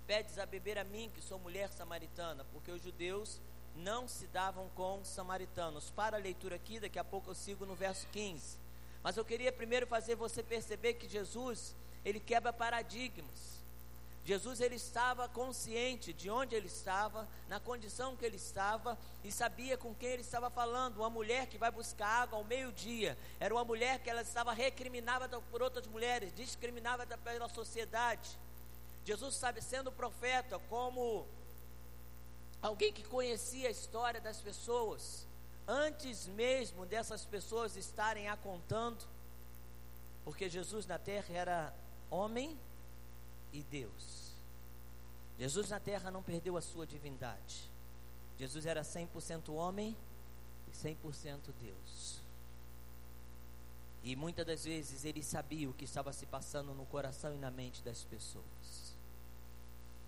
pedes 0.07 0.39
a 0.39 0.45
beber 0.45 0.79
a 0.79 0.85
mim, 0.85 1.11
que 1.15 1.23
sou 1.23 1.39
mulher 1.39 1.71
samaritana? 1.71 2.45
Porque 2.53 2.71
os 2.71 2.83
judeus 2.83 3.41
não 3.75 4.07
se 4.07 4.27
davam 4.27 4.69
com 4.71 5.03
samaritanos. 5.05 5.91
Para 5.91 6.17
a 6.17 6.21
leitura 6.21 6.57
aqui, 6.57 6.79
daqui 6.79 6.99
a 6.99 7.05
pouco 7.05 7.31
eu 7.31 7.35
sigo 7.35 7.65
no 7.65 7.75
verso 7.75 8.07
15. 8.13 8.62
Mas 9.03 9.17
eu 9.17 9.25
queria 9.25 9.53
primeiro 9.53 9.87
fazer 9.87 10.15
você 10.15 10.43
perceber 10.43 10.95
que 10.95 11.09
Jesus, 11.09 11.75
ele 12.05 12.21
quebra 12.21 12.53
paradigmas. 12.53 13.63
Jesus 14.25 14.61
ele 14.61 14.77
estava 14.77 15.29
consciente 15.29 16.13
de 16.13 16.31
onde 16.31 16.55
ele 16.55 16.69
estava, 16.69 17.29
na 17.49 17.59
condição 17.59 18.17
que 18.17 18.25
ele 18.25 18.37
estava 18.37 18.97
e 19.25 19.33
sabia 19.33 19.77
com 19.77 19.93
quem 19.93 20.11
ele 20.11 20.23
estava 20.23 20.49
falando. 20.49 20.99
Uma 20.99 21.11
mulher 21.11 21.49
que 21.49 21.59
vai 21.59 21.73
buscar 21.73 22.07
água 22.07 22.39
ao 22.39 22.45
meio-dia 22.45 23.19
era 23.41 23.53
uma 23.53 23.65
mulher 23.65 23.99
que 23.99 24.09
ela 24.09 24.23
estava 24.23 24.53
recriminada 24.53 25.29
por 25.51 25.61
outras 25.61 25.89
mulheres, 25.89 26.33
discriminada 26.35 27.05
pela 27.19 27.49
sociedade. 27.49 28.39
Jesus 29.05 29.35
sabe 29.35 29.61
sendo 29.61 29.91
profeta 29.91 30.61
como 30.71 31.27
alguém 32.63 32.93
que 32.93 33.03
conhecia 33.03 33.67
a 33.67 33.73
história 33.73 34.21
das 34.21 34.41
pessoas 34.41 35.27
antes 35.67 36.27
mesmo 36.29 36.85
dessas 36.87 37.25
pessoas 37.25 37.77
estarem 37.77 38.29
a 38.29 38.37
contando, 38.37 39.05
porque 40.25 40.49
Jesus 40.49 40.87
na 40.87 40.99
terra 40.99 41.35
era 41.35 41.75
homem 42.11 42.59
e 43.53 43.63
Deus. 43.63 44.33
Jesus 45.39 45.71
na 45.71 45.81
terra 45.81 46.11
não 46.11 46.23
perdeu 46.23 46.57
a 46.57 46.61
sua 46.61 46.87
divindade. 46.87 47.71
Jesus 48.39 48.67
era 48.67 48.83
100% 48.83 49.53
homem 49.53 49.97
e 50.69 50.71
100% 50.71 51.53
Deus. 51.61 52.21
E 54.05 54.17
muitas 54.17 54.45
das 54.45 54.65
vezes 54.65 55.05
ele 55.05 55.23
sabia 55.23 55.71
o 55.71 55.73
que 55.73 55.85
estava 55.85 56.13
se 56.13 56.27
passando 56.27 56.75
no 56.75 56.85
coração 56.87 57.33
e 57.35 57.39
na 57.39 57.51
mente 57.51 57.83
das 57.83 58.03
pessoas. 58.05 58.97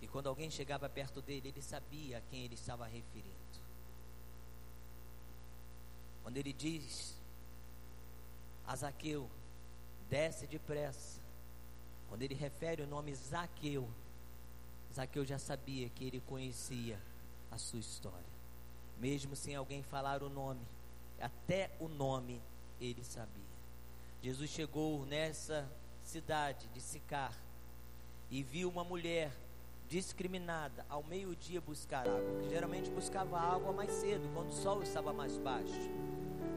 E 0.03 0.09
quando 0.09 0.29
alguém 0.29 0.51
chegava 0.51 0.89
perto 0.89 1.23
dele, 1.23 1.49
ele 1.49 1.63
sabia 1.63 2.19
a 2.19 2.21
quem 2.21 2.45
ele 2.45 2.55
estava 2.55 2.87
referindo. 2.87 3.64
Quando 6.25 6.39
ele 6.39 6.53
diz 6.53 7.15
a 8.67 8.75
Zaqueu, 8.75 9.31
desce 10.09 10.47
depressa, 10.47 11.21
quando 12.09 12.23
ele 12.23 12.35
refere 12.35 12.83
o 12.83 12.87
nome 12.87 13.15
Zaqueu, 13.15 13.89
Zaqueu 14.93 15.25
já 15.25 15.39
sabia 15.39 15.89
que 15.91 16.05
ele 16.05 16.21
conhecia 16.21 16.99
a 17.51 17.59
sua 17.59 17.79
história. 17.79 18.35
Mesmo 18.99 19.37
sem 19.37 19.55
alguém 19.55 19.83
falar 19.83 20.23
o 20.23 20.31
nome, 20.31 20.67
até 21.21 21.71
o 21.79 21.89
nome 21.89 22.41
ele 22.81 23.05
sabia. 23.05 23.45
Jesus 24.23 24.51
chegou 24.51 25.05
nessa 25.05 25.71
cidade 26.03 26.67
de 26.69 26.81
Sicar 26.81 27.35
e 28.31 28.43
viu 28.43 28.71
uma 28.71 28.83
mulher 28.83 29.31
discriminada 29.89 30.85
ao 30.89 31.03
meio-dia 31.03 31.61
buscar 31.61 32.09
água, 32.09 32.41
que 32.41 32.49
geralmente 32.49 32.91
buscava 32.91 33.39
água 33.39 33.73
mais 33.73 33.93
cedo, 33.93 34.29
quando 34.33 34.49
o 34.49 34.53
sol 34.53 34.83
estava 34.83 35.13
mais 35.13 35.37
baixo. 35.37 35.91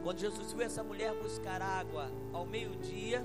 Quando 0.02 0.18
Jesus 0.18 0.52
viu 0.52 0.62
essa 0.62 0.82
mulher 0.82 1.14
buscar 1.14 1.60
água 1.60 2.10
ao 2.32 2.46
meio-dia, 2.46 3.24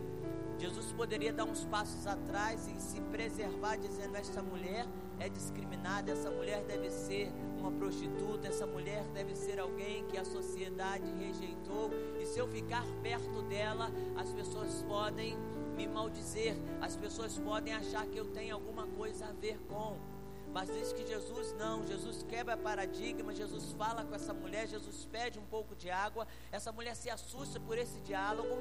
Jesus 0.57 0.91
poderia 0.91 1.33
dar 1.33 1.45
uns 1.45 1.65
passos 1.65 2.05
atrás 2.07 2.67
e 2.67 2.79
se 2.79 3.01
preservar, 3.01 3.77
dizendo: 3.77 4.15
Esta 4.15 4.41
mulher 4.41 4.85
é 5.19 5.29
discriminada, 5.29 6.11
essa 6.11 6.29
mulher 6.29 6.63
deve 6.63 6.89
ser 6.89 7.31
uma 7.57 7.71
prostituta, 7.71 8.47
essa 8.47 8.65
mulher 8.65 9.03
deve 9.13 9.35
ser 9.35 9.59
alguém 9.59 10.05
que 10.05 10.17
a 10.17 10.25
sociedade 10.25 11.05
rejeitou, 11.17 11.89
e 12.19 12.25
se 12.25 12.39
eu 12.39 12.47
ficar 12.47 12.85
perto 13.01 13.41
dela, 13.43 13.89
as 14.15 14.31
pessoas 14.33 14.83
podem 14.83 15.37
me 15.75 15.87
maldizer, 15.87 16.55
as 16.81 16.95
pessoas 16.95 17.37
podem 17.39 17.73
achar 17.73 18.05
que 18.05 18.17
eu 18.17 18.25
tenho 18.25 18.55
alguma 18.55 18.85
coisa 18.87 19.25
a 19.27 19.31
ver 19.31 19.59
com. 19.67 20.12
Mas 20.53 20.71
diz 20.71 20.93
que 20.93 21.05
Jesus 21.05 21.53
não, 21.53 21.85
Jesus 21.85 22.23
quebra 22.23 22.55
paradigma, 22.55 23.33
Jesus 23.33 23.71
fala 23.73 24.05
com 24.05 24.13
essa 24.13 24.33
mulher, 24.33 24.67
Jesus 24.67 25.05
pede 25.11 25.39
um 25.39 25.45
pouco 25.45 25.75
de 25.75 25.89
água, 25.89 26.27
essa 26.51 26.71
mulher 26.71 26.95
se 26.95 27.09
assusta 27.09 27.59
por 27.59 27.77
esse 27.77 27.99
diálogo 28.01 28.55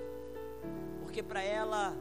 porque 1.12 1.22
para 1.22 1.42
ela 1.42 1.94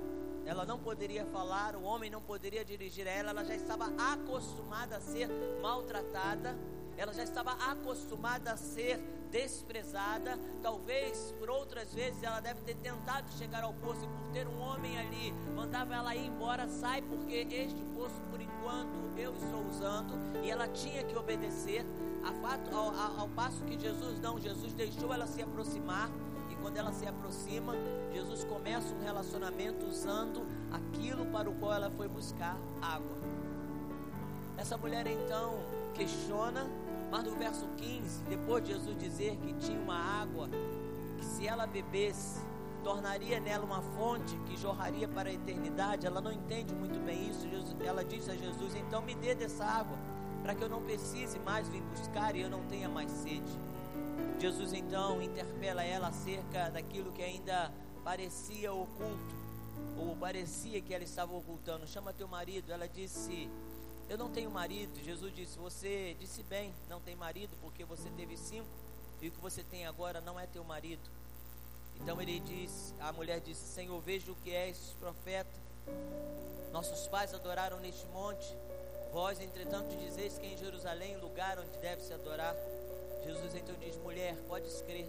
ela 0.46 0.66
não 0.66 0.80
poderia 0.80 1.26
falar, 1.26 1.76
o 1.76 1.84
homem 1.84 2.10
não 2.10 2.22
poderia 2.22 2.64
dirigir 2.64 3.06
a 3.08 3.12
ela, 3.12 3.30
ela 3.32 3.44
já 3.44 3.54
estava 3.54 3.92
acostumada 4.14 4.96
a 4.96 5.02
ser 5.02 5.28
maltratada, 5.62 6.58
ela 6.98 7.14
já 7.14 7.22
estava 7.22 7.52
acostumada 7.72 8.54
a 8.54 8.58
ser 8.58 9.00
desprezada. 9.32 10.38
Talvez 10.62 11.34
por 11.40 11.50
outras 11.50 11.94
vezes 11.94 12.22
ela 12.22 12.40
deve 12.40 12.62
ter 12.62 12.76
tentado 12.76 13.32
chegar 13.38 13.64
ao 13.64 13.74
poço 13.74 14.04
e 14.04 14.08
por 14.08 14.34
ter 14.34 14.48
um 14.48 14.60
homem 14.60 15.00
ali, 15.00 15.34
mandava 15.56 15.96
ela 15.96 16.16
ir 16.16 16.28
embora, 16.28 16.68
sai, 16.68 17.02
porque 17.02 17.48
este 17.50 17.84
poço 17.96 18.22
por 18.30 18.40
enquanto 18.40 19.18
eu 19.18 19.34
estou 19.34 19.66
usando, 19.68 20.14
e 20.44 20.52
ela 20.52 20.68
tinha 20.68 21.04
que 21.04 21.16
obedecer. 21.16 21.86
Ao, 22.24 22.78
ao, 22.78 23.20
ao 23.22 23.30
passo 23.30 23.64
que 23.66 23.80
Jesus 23.80 24.20
não, 24.20 24.40
Jesus 24.40 24.74
deixou 24.74 25.12
ela 25.12 25.26
se 25.26 25.42
aproximar 25.42 26.10
quando 26.62 26.78
ela 26.78 26.94
se 26.94 27.06
aproxima, 27.08 27.74
Jesus 28.14 28.44
começa 28.44 28.94
um 28.94 29.04
relacionamento 29.04 29.86
usando 29.86 30.46
aquilo 30.72 31.26
para 31.26 31.50
o 31.50 31.54
qual 31.56 31.74
ela 31.74 31.90
foi 31.90 32.08
buscar 32.08 32.56
água. 32.82 33.18
Essa 34.58 34.78
mulher 34.78 35.08
então 35.08 35.60
questiona, 35.94 36.70
mas 37.12 37.26
no 37.26 37.36
verso 37.36 37.68
15, 37.76 38.24
depois 38.24 38.64
de 38.64 38.72
Jesus 38.72 38.98
dizer 38.98 39.36
que 39.36 39.54
tinha 39.56 39.80
uma 39.80 39.98
água, 39.98 40.50
que 41.20 41.26
se 41.26 41.46
ela 41.46 41.68
bebesse, 41.68 42.40
tornaria 42.86 43.38
nela 43.40 43.66
uma 43.66 43.82
fonte 43.82 44.34
que 44.46 44.56
jorraria 44.56 45.10
para 45.10 45.30
a 45.30 45.34
eternidade, 45.34 46.08
ela 46.08 46.22
não 46.22 46.32
entende 46.32 46.74
muito 46.74 46.98
bem 47.00 47.30
isso. 47.30 47.46
Ela 47.86 48.06
disse 48.06 48.32
a 48.32 48.36
Jesus: 48.36 48.76
Então 48.76 49.02
me 49.02 49.14
dê 49.14 49.36
dessa 49.36 49.66
água, 49.66 49.98
para 50.42 50.56
que 50.56 50.64
eu 50.64 50.70
não 50.70 50.82
precise 50.82 51.38
mais 51.40 51.68
vir 51.68 51.82
buscar 51.82 52.34
e 52.34 52.42
eu 52.42 52.50
não 52.50 52.64
tenha 52.68 52.88
mais 52.88 53.12
sede. 53.12 53.60
Jesus 54.40 54.72
então 54.74 55.22
interpela 55.22 55.84
ela 55.84 56.08
acerca 56.08 56.70
daquilo 56.70 57.12
que 57.12 57.22
ainda 57.22 57.72
parecia 58.06 58.74
oculto, 58.74 59.36
ou 59.98 60.16
parecia 60.16 60.82
que 60.82 60.94
ela 60.94 61.04
estava 61.04 61.36
ocultando. 61.36 61.86
Chama 61.86 62.14
teu 62.14 62.28
marido. 62.28 62.72
Ela 62.72 62.88
disse: 62.88 63.50
Eu 64.12 64.18
não 64.18 64.30
tenho 64.30 64.52
marido. 64.52 65.02
Jesus 65.02 65.34
disse: 65.34 65.58
Você 65.58 66.18
disse 66.20 66.44
bem, 66.44 66.74
não 66.90 67.00
tem 67.00 67.16
marido, 67.16 67.56
porque 67.62 67.86
você 67.86 68.10
teve 68.18 68.36
cinco, 68.36 68.68
e 69.22 69.30
o 69.30 69.32
que 69.32 69.40
você 69.40 69.64
tem 69.64 69.88
agora 69.88 70.20
não 70.20 70.38
é 70.38 70.46
teu 70.46 70.66
marido. 70.66 71.10
Então 71.96 72.22
ele 72.22 72.42
diz, 72.42 72.94
a 73.00 73.14
mulher 73.14 73.40
disse: 73.40 73.66
Senhor, 73.74 73.98
veja 74.02 74.30
o 74.30 74.36
que 74.36 74.54
é 74.54 74.70
esse 74.70 74.92
profeta. 74.96 75.50
Nossos 76.74 77.08
pais 77.08 77.34
adoraram 77.34 77.80
neste 77.80 78.06
monte. 78.08 78.54
Vós, 79.14 79.40
entretanto, 79.40 79.96
dizeis 79.96 80.38
que 80.38 80.46
é 80.46 80.50
em 80.56 80.58
Jerusalém, 80.58 81.16
lugar 81.16 81.58
onde 81.58 81.78
deve 81.78 82.02
se 82.02 82.12
adorar. 82.12 82.54
Jesus 83.24 83.56
então 83.56 83.76
diz: 83.80 83.96
Mulher, 83.96 84.36
podes 84.46 84.82
crer 84.82 85.08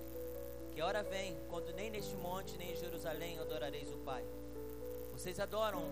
que 0.73 0.81
a 0.81 0.87
hora 0.87 1.03
vem 1.03 1.37
quando 1.51 1.75
nem 1.75 1.91
neste 1.91 2.15
monte 2.15 2.57
nem 2.57 2.71
em 2.71 2.77
Jerusalém 2.77 3.37
adorareis 3.41 3.93
o 3.93 3.99
Pai. 4.05 4.25
Vocês 5.13 5.41
adoram 5.41 5.83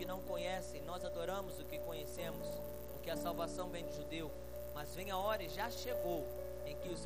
que 0.00 0.06
não 0.06 0.22
conhecem, 0.22 0.80
nós 0.80 1.04
adoramos 1.04 1.60
o 1.60 1.64
que 1.66 1.78
conhecemos, 1.80 2.48
porque 2.94 3.10
a 3.10 3.18
salvação 3.18 3.68
vem 3.68 3.84
de 3.84 3.94
judeu. 3.94 4.30
Mas 4.74 4.94
vem 4.94 5.10
a 5.10 5.18
hora 5.18 5.42
e 5.42 5.48
já 5.50 5.70
chegou 5.70 6.26
em 6.64 6.74
que 6.76 6.88
os 6.88 7.02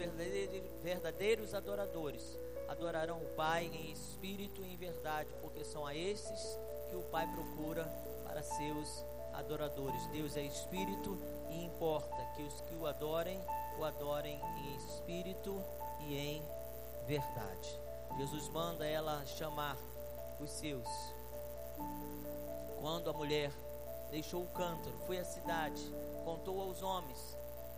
verdadeiros 0.80 1.54
adoradores 1.54 2.38
adorarão 2.68 3.18
o 3.18 3.34
Pai 3.34 3.64
em 3.64 3.90
espírito 3.90 4.62
e 4.62 4.74
em 4.74 4.76
verdade, 4.76 5.28
porque 5.40 5.64
são 5.64 5.84
a 5.84 5.92
esses 5.92 6.56
que 6.88 6.94
o 6.94 7.02
Pai 7.10 7.26
procura 7.34 7.84
para 8.24 8.44
seus 8.44 9.04
adoradores. 9.32 10.06
Deus 10.12 10.36
é 10.36 10.42
espírito 10.42 11.18
e 11.50 11.64
importa 11.64 12.24
que 12.36 12.44
os 12.44 12.60
que 12.60 12.76
o 12.76 12.86
adorem, 12.86 13.40
o 13.76 13.82
adorem 13.82 14.40
em 14.58 14.76
espírito 14.76 15.60
e 16.06 16.16
em 16.16 16.42
verdade. 17.08 17.76
Jesus 18.18 18.48
manda 18.50 18.86
ela 18.86 19.26
chamar 19.26 19.76
os 20.38 20.50
seus. 20.52 20.86
Quando 22.84 23.08
a 23.08 23.14
mulher 23.14 23.50
deixou 24.10 24.42
o 24.42 24.48
cântaro, 24.48 24.94
foi 25.06 25.18
à 25.18 25.24
cidade, 25.24 25.80
contou 26.22 26.60
aos 26.60 26.82
homens, 26.82 27.18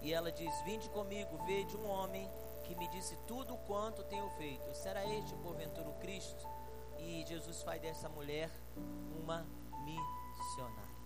e 0.02 0.12
ela 0.12 0.32
diz: 0.32 0.52
Vinde 0.64 0.90
comigo, 0.90 1.38
vede 1.46 1.76
um 1.76 1.88
homem 1.88 2.28
que 2.64 2.74
me 2.74 2.88
disse 2.88 3.16
tudo 3.18 3.56
quanto 3.68 4.02
tenho 4.02 4.28
feito. 4.30 4.74
Será 4.74 5.06
este, 5.06 5.32
porventura, 5.36 5.88
o 5.88 5.94
Cristo? 6.00 6.44
E 6.98 7.24
Jesus 7.24 7.62
faz 7.62 7.80
dessa 7.80 8.08
mulher 8.08 8.50
uma 9.22 9.46
missionária. 9.84 10.96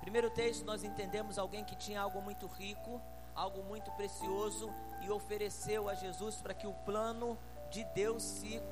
Primeiro 0.00 0.30
texto, 0.30 0.64
nós 0.64 0.82
entendemos 0.82 1.38
alguém 1.38 1.66
que 1.66 1.76
tinha 1.76 2.00
algo 2.00 2.22
muito 2.22 2.46
rico, 2.46 3.02
algo 3.34 3.62
muito 3.64 3.90
precioso 3.92 4.72
e 5.02 5.10
ofereceu 5.10 5.90
a 5.90 5.94
Jesus 5.94 6.36
para 6.36 6.54
que 6.54 6.66
o 6.66 6.72
plano 6.72 7.36
de 7.70 7.84
Deus 7.84 8.22
se 8.22 8.62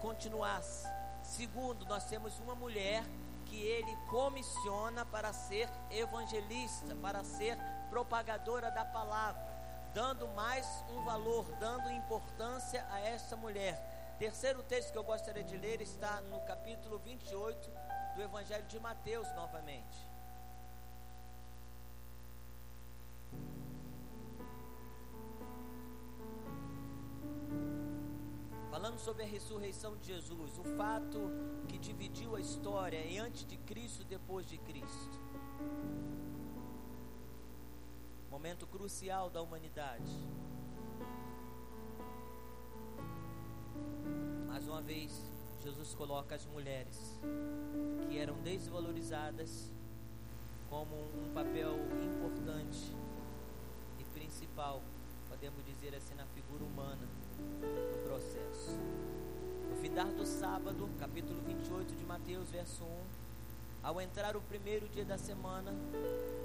continuasse. 0.00 0.88
Segundo, 1.22 1.84
nós 1.84 2.06
temos 2.06 2.38
uma 2.38 2.54
mulher 2.54 3.04
que 3.46 3.60
ele 3.60 3.96
comissiona 4.08 5.04
para 5.06 5.32
ser 5.32 5.68
evangelista, 5.90 6.94
para 6.96 7.24
ser 7.24 7.56
propagadora 7.90 8.70
da 8.70 8.84
palavra 8.84 9.56
dando 9.96 10.28
mais 10.28 10.84
um 10.90 11.02
valor, 11.04 11.50
dando 11.58 11.90
importância 11.90 12.86
a 12.90 13.00
essa 13.00 13.34
mulher. 13.34 14.14
Terceiro 14.18 14.62
texto 14.62 14.92
que 14.92 14.98
eu 14.98 15.02
gostaria 15.02 15.42
de 15.42 15.56
ler 15.56 15.80
está 15.80 16.20
no 16.20 16.38
capítulo 16.40 16.98
28 16.98 17.70
do 18.14 18.22
Evangelho 18.22 18.66
de 18.66 18.78
Mateus, 18.78 19.26
novamente. 19.34 20.15
Falando 28.96 29.00
sobre 29.04 29.24
a 29.24 29.26
ressurreição 29.26 29.94
de 29.96 30.06
Jesus, 30.06 30.58
o 30.58 30.64
fato 30.76 31.30
que 31.68 31.78
dividiu 31.78 32.34
a 32.34 32.40
história 32.40 32.96
é 32.96 33.18
antes 33.18 33.44
de 33.44 33.58
Cristo 33.58 34.00
e 34.02 34.04
depois 34.06 34.48
de 34.48 34.56
Cristo 34.56 35.20
momento 38.30 38.66
crucial 38.66 39.28
da 39.28 39.42
humanidade. 39.42 40.12
Mais 44.46 44.66
uma 44.66 44.80
vez, 44.80 45.10
Jesus 45.62 45.94
coloca 45.94 46.34
as 46.34 46.46
mulheres 46.46 47.18
que 48.08 48.18
eram 48.18 48.36
desvalorizadas 48.42 49.70
como 50.70 50.96
um 50.96 51.32
papel 51.34 51.74
importante 52.02 52.94
e 53.98 54.04
principal, 54.18 54.82
podemos 55.28 55.64
dizer 55.66 55.94
assim, 55.94 56.14
na 56.14 56.26
figura 56.26 56.64
humana 56.64 57.06
do 57.36 58.08
processo. 58.08 58.78
No 59.70 59.76
findar 59.76 60.08
do 60.08 60.24
sábado, 60.24 60.88
capítulo 60.98 61.40
28 61.46 61.94
de 61.94 62.04
Mateus, 62.04 62.50
verso 62.50 62.84
1, 62.84 62.88
ao 63.82 64.00
entrar 64.00 64.36
o 64.36 64.40
primeiro 64.40 64.88
dia 64.88 65.04
da 65.04 65.16
semana, 65.16 65.72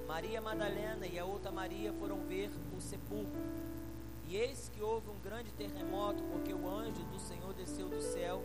Maria 0.08 0.42
Madalena 0.42 1.08
e 1.08 1.18
a 1.18 1.26
outra 1.26 1.52
Maria 1.52 1.92
foram 1.94 2.18
ver 2.28 2.52
o 2.78 2.80
sepulcro. 2.80 3.42
E 4.28 4.38
eis 4.38 4.70
que 4.74 4.82
houve 4.82 5.10
um 5.10 5.20
grande 5.24 5.52
terremoto, 5.52 6.22
porque 6.32 6.54
o 6.54 6.70
anjo 6.70 7.04
do 7.06 7.20
Senhor 7.20 7.54
desceu 7.54 7.90
do 7.90 8.02
céu, 8.02 8.44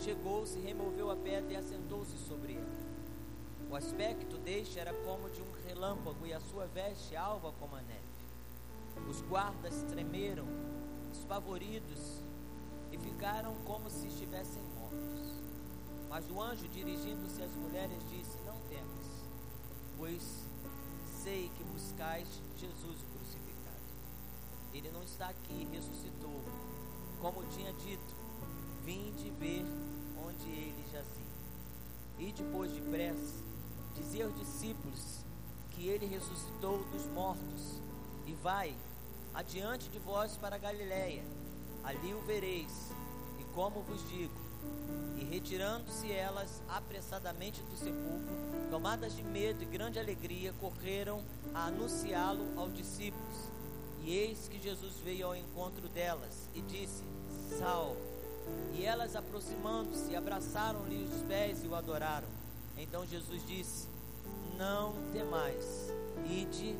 chegou-se, 0.00 0.58
removeu 0.58 1.10
a 1.10 1.16
pedra 1.16 1.52
e 1.52 1.56
assentou-se 1.56 2.16
sobre 2.18 2.54
ele. 2.54 2.84
O 3.70 3.76
aspecto 3.76 4.38
deste 4.38 4.78
era 4.78 4.92
como 4.92 5.28
de 5.30 5.40
um 5.40 5.52
relâmpago, 5.66 6.26
e 6.26 6.32
a 6.32 6.40
sua 6.40 6.66
veste 6.66 7.14
alva 7.14 7.52
como 7.60 7.76
a 7.76 7.82
neve. 7.82 8.14
Os 9.10 9.20
guardas 9.22 9.82
tremeram, 9.82 10.46
espavoridos, 11.18 12.22
e 12.92 12.98
ficaram 12.98 13.54
como 13.64 13.90
se 13.90 14.06
estivessem 14.06 14.62
mortos. 14.78 15.42
Mas 16.08 16.30
o 16.30 16.40
anjo, 16.40 16.68
dirigindo-se 16.68 17.42
às 17.42 17.52
mulheres, 17.54 17.98
disse: 18.10 18.38
Não 18.46 18.56
temas, 18.68 19.24
pois 19.96 20.44
sei 21.22 21.50
que 21.56 21.64
buscais 21.64 22.28
Jesus 22.56 22.98
crucificado. 23.12 23.82
Ele 24.72 24.90
não 24.92 25.02
está 25.02 25.28
aqui, 25.28 25.66
ressuscitou. 25.72 26.42
Como 27.20 27.42
tinha 27.46 27.72
dito, 27.72 28.14
vinde 28.84 29.30
ver 29.30 29.64
onde 30.24 30.48
ele 30.50 30.84
jazia. 30.92 31.24
E 32.18 32.32
depois 32.32 32.70
depressa, 32.70 33.34
dizia 33.94 34.26
aos 34.26 34.38
discípulos 34.38 35.24
que 35.70 35.88
ele 35.88 36.06
ressuscitou 36.06 36.84
dos 36.92 37.06
mortos. 37.06 37.80
E 38.26 38.34
vai 38.34 38.76
adiante 39.34 39.88
de 39.88 39.98
vós 39.98 40.36
para 40.36 40.56
Galiléia, 40.56 41.24
ali 41.82 42.14
o 42.14 42.20
vereis. 42.20 42.92
E 43.40 43.44
como 43.54 43.82
vos 43.82 44.08
digo, 44.08 44.32
e 45.18 45.24
retirando-se 45.24 46.10
elas 46.12 46.62
apressadamente 46.68 47.60
do 47.62 47.76
sepulcro, 47.76 48.34
tomadas 48.70 49.14
de 49.14 49.22
medo 49.22 49.62
e 49.62 49.66
grande 49.66 49.98
alegria, 49.98 50.52
correram 50.60 51.22
a 51.52 51.66
anunciá-lo 51.66 52.58
aos 52.58 52.74
discípulos. 52.74 53.50
E 54.02 54.16
eis 54.16 54.48
que 54.48 54.60
Jesus 54.60 54.94
veio 55.04 55.26
ao 55.26 55.36
encontro 55.36 55.88
delas 55.88 56.48
e 56.54 56.60
disse: 56.60 57.02
Salve. 57.58 58.14
E 58.74 58.84
elas, 58.84 59.16
aproximando-se, 59.16 60.14
abraçaram-lhe 60.14 61.04
os 61.04 61.22
pés 61.22 61.64
e 61.64 61.66
o 61.66 61.74
adoraram. 61.74 62.28
Então 62.76 63.06
Jesus 63.06 63.44
disse: 63.46 63.88
Não 64.58 64.92
temais, 65.12 65.90
ide 66.28 66.76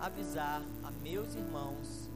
avisar 0.00 0.62
a 0.82 0.90
meus 1.02 1.34
irmãos 1.34 2.08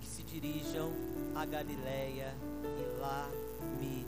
que 0.00 0.06
se 0.06 0.22
dirijam 0.22 0.90
a 1.34 1.44
Galiléia 1.44 2.34
e 2.62 3.00
lá 3.00 3.28
me 3.80 4.06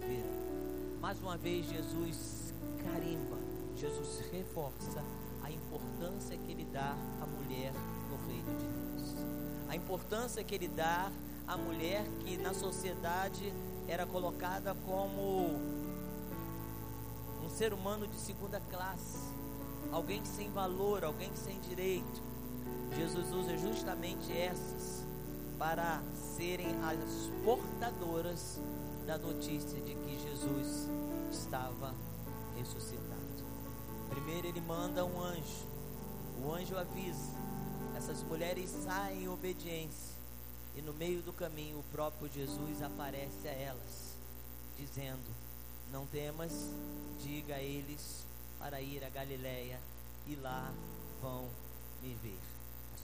verão. 0.00 1.00
Mais 1.00 1.20
uma 1.20 1.36
vez, 1.36 1.66
Jesus 1.66 2.52
carimba 2.84 3.40
Jesus 3.80 4.20
reforça 4.30 5.02
a 5.42 5.50
importância 5.50 6.36
que 6.36 6.52
ele 6.52 6.66
dá 6.66 6.94
à 7.18 7.26
mulher 7.26 7.72
no 8.10 8.28
reino 8.28 8.58
de 8.58 8.66
Deus. 8.66 9.14
A 9.70 9.74
importância 9.74 10.44
que 10.44 10.54
ele 10.54 10.68
dá 10.68 11.10
à 11.46 11.56
mulher 11.56 12.04
que 12.20 12.36
na 12.36 12.52
sociedade 12.52 13.54
era 13.88 14.04
colocada 14.04 14.76
como 14.84 15.58
um 17.42 17.48
ser 17.48 17.72
humano 17.72 18.06
de 18.06 18.16
segunda 18.16 18.60
classe, 18.68 19.32
alguém 19.90 20.22
sem 20.26 20.50
valor, 20.50 21.02
alguém 21.02 21.34
sem 21.34 21.58
direito. 21.60 22.22
Jesus 22.96 23.32
usa 23.32 23.56
justamente 23.56 24.32
essas 24.32 25.04
para 25.58 26.02
serem 26.36 26.74
as 26.82 27.30
portadoras 27.44 28.58
da 29.06 29.18
notícia 29.18 29.80
de 29.80 29.94
que 29.94 30.18
Jesus 30.18 30.88
estava 31.30 31.94
ressuscitado. 32.56 33.20
Primeiro 34.08 34.48
ele 34.48 34.60
manda 34.60 35.04
um 35.04 35.20
anjo. 35.20 35.66
O 36.42 36.52
anjo 36.52 36.76
avisa. 36.76 37.30
Essas 37.96 38.22
mulheres 38.22 38.70
saem 38.70 39.24
em 39.24 39.28
obediência. 39.28 40.16
E 40.76 40.82
no 40.82 40.92
meio 40.94 41.20
do 41.22 41.32
caminho, 41.32 41.78
o 41.78 41.84
próprio 41.92 42.30
Jesus 42.32 42.82
aparece 42.82 43.46
a 43.46 43.52
elas, 43.52 44.16
dizendo: 44.78 45.34
Não 45.92 46.06
temas, 46.06 46.70
diga 47.22 47.56
a 47.56 47.62
eles 47.62 48.24
para 48.58 48.80
ir 48.80 49.04
a 49.04 49.10
Galiléia 49.10 49.78
e 50.26 50.36
lá 50.36 50.72
vão 51.20 51.48
me 52.02 52.14
ver. 52.22 52.49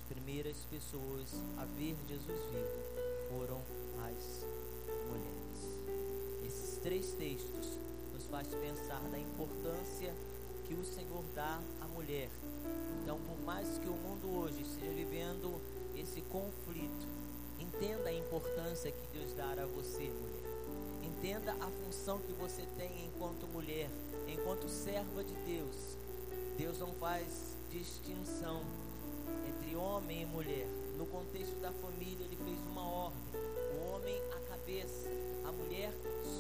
As 0.07 0.13
primeiras 0.15 0.57
pessoas 0.71 1.35
a 1.59 1.65
ver 1.65 1.97
Jesus 2.09 2.41
vivo 2.53 3.29
foram 3.29 3.61
as 4.05 4.47
mulheres. 5.09 6.47
Esses 6.47 6.79
três 6.79 7.11
textos 7.15 7.77
nos 8.15 8.25
faz 8.27 8.47
pensar 8.47 9.03
na 9.11 9.19
importância 9.19 10.15
que 10.69 10.75
o 10.75 10.85
Senhor 10.85 11.25
dá 11.35 11.61
à 11.81 11.89
mulher. 11.89 12.31
Então, 13.03 13.19
por 13.19 13.45
mais 13.45 13.79
que 13.79 13.89
o 13.89 13.95
mundo 13.95 14.29
hoje 14.39 14.63
esteja 14.63 14.93
vivendo 14.93 15.61
esse 15.97 16.21
conflito, 16.23 17.09
entenda 17.59 18.09
a 18.09 18.15
importância 18.15 18.93
que 18.93 19.19
Deus 19.19 19.33
dá 19.33 19.61
a 19.61 19.67
você, 19.67 20.05
mulher. 20.05 20.47
Entenda 21.03 21.53
a 21.53 21.69
função 21.85 22.21
que 22.21 22.33
você 22.35 22.63
tem 22.79 23.07
enquanto 23.07 23.49
mulher, 23.49 23.91
enquanto 24.29 24.69
serva 24.69 25.25
de 25.25 25.35
Deus. 25.45 25.97
Deus 26.57 26.79
não 26.79 26.93
faz 26.95 27.57
distinção 27.73 28.63
entre 29.49 29.77
homem 29.77 30.23
e 30.23 30.27
mulher. 30.27 30.67
No 30.97 31.07
contexto 31.07 31.55
da 31.61 31.73
família, 31.73 32.25
ele 32.25 32.37
fez 32.37 32.59
uma 32.71 32.89
ordem. 32.89 33.21
O 33.75 33.95
homem 33.95 34.21
a 34.33 34.41
cabeça, 34.51 35.09
a 35.45 35.53
mulher 35.53 35.93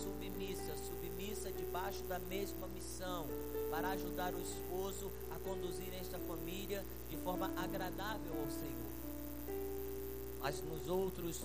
submissa, 0.03 0.77
submissa 0.77 1.53
debaixo 1.53 2.03
da 2.05 2.19
mesma 2.19 2.67
missão, 2.69 3.27
para 3.71 3.91
ajudar 3.91 4.35
o 4.35 4.41
esposo 4.41 5.11
a 5.31 5.39
conduzir 5.39 5.93
esta 6.01 6.19
família 6.19 6.85
de 7.11 7.17
forma 7.19 7.53
agradável 7.57 8.33
ao 8.33 8.51
Senhor. 8.51 8.97
Mas 10.41 10.63
nos 10.63 10.89
outros 10.89 11.41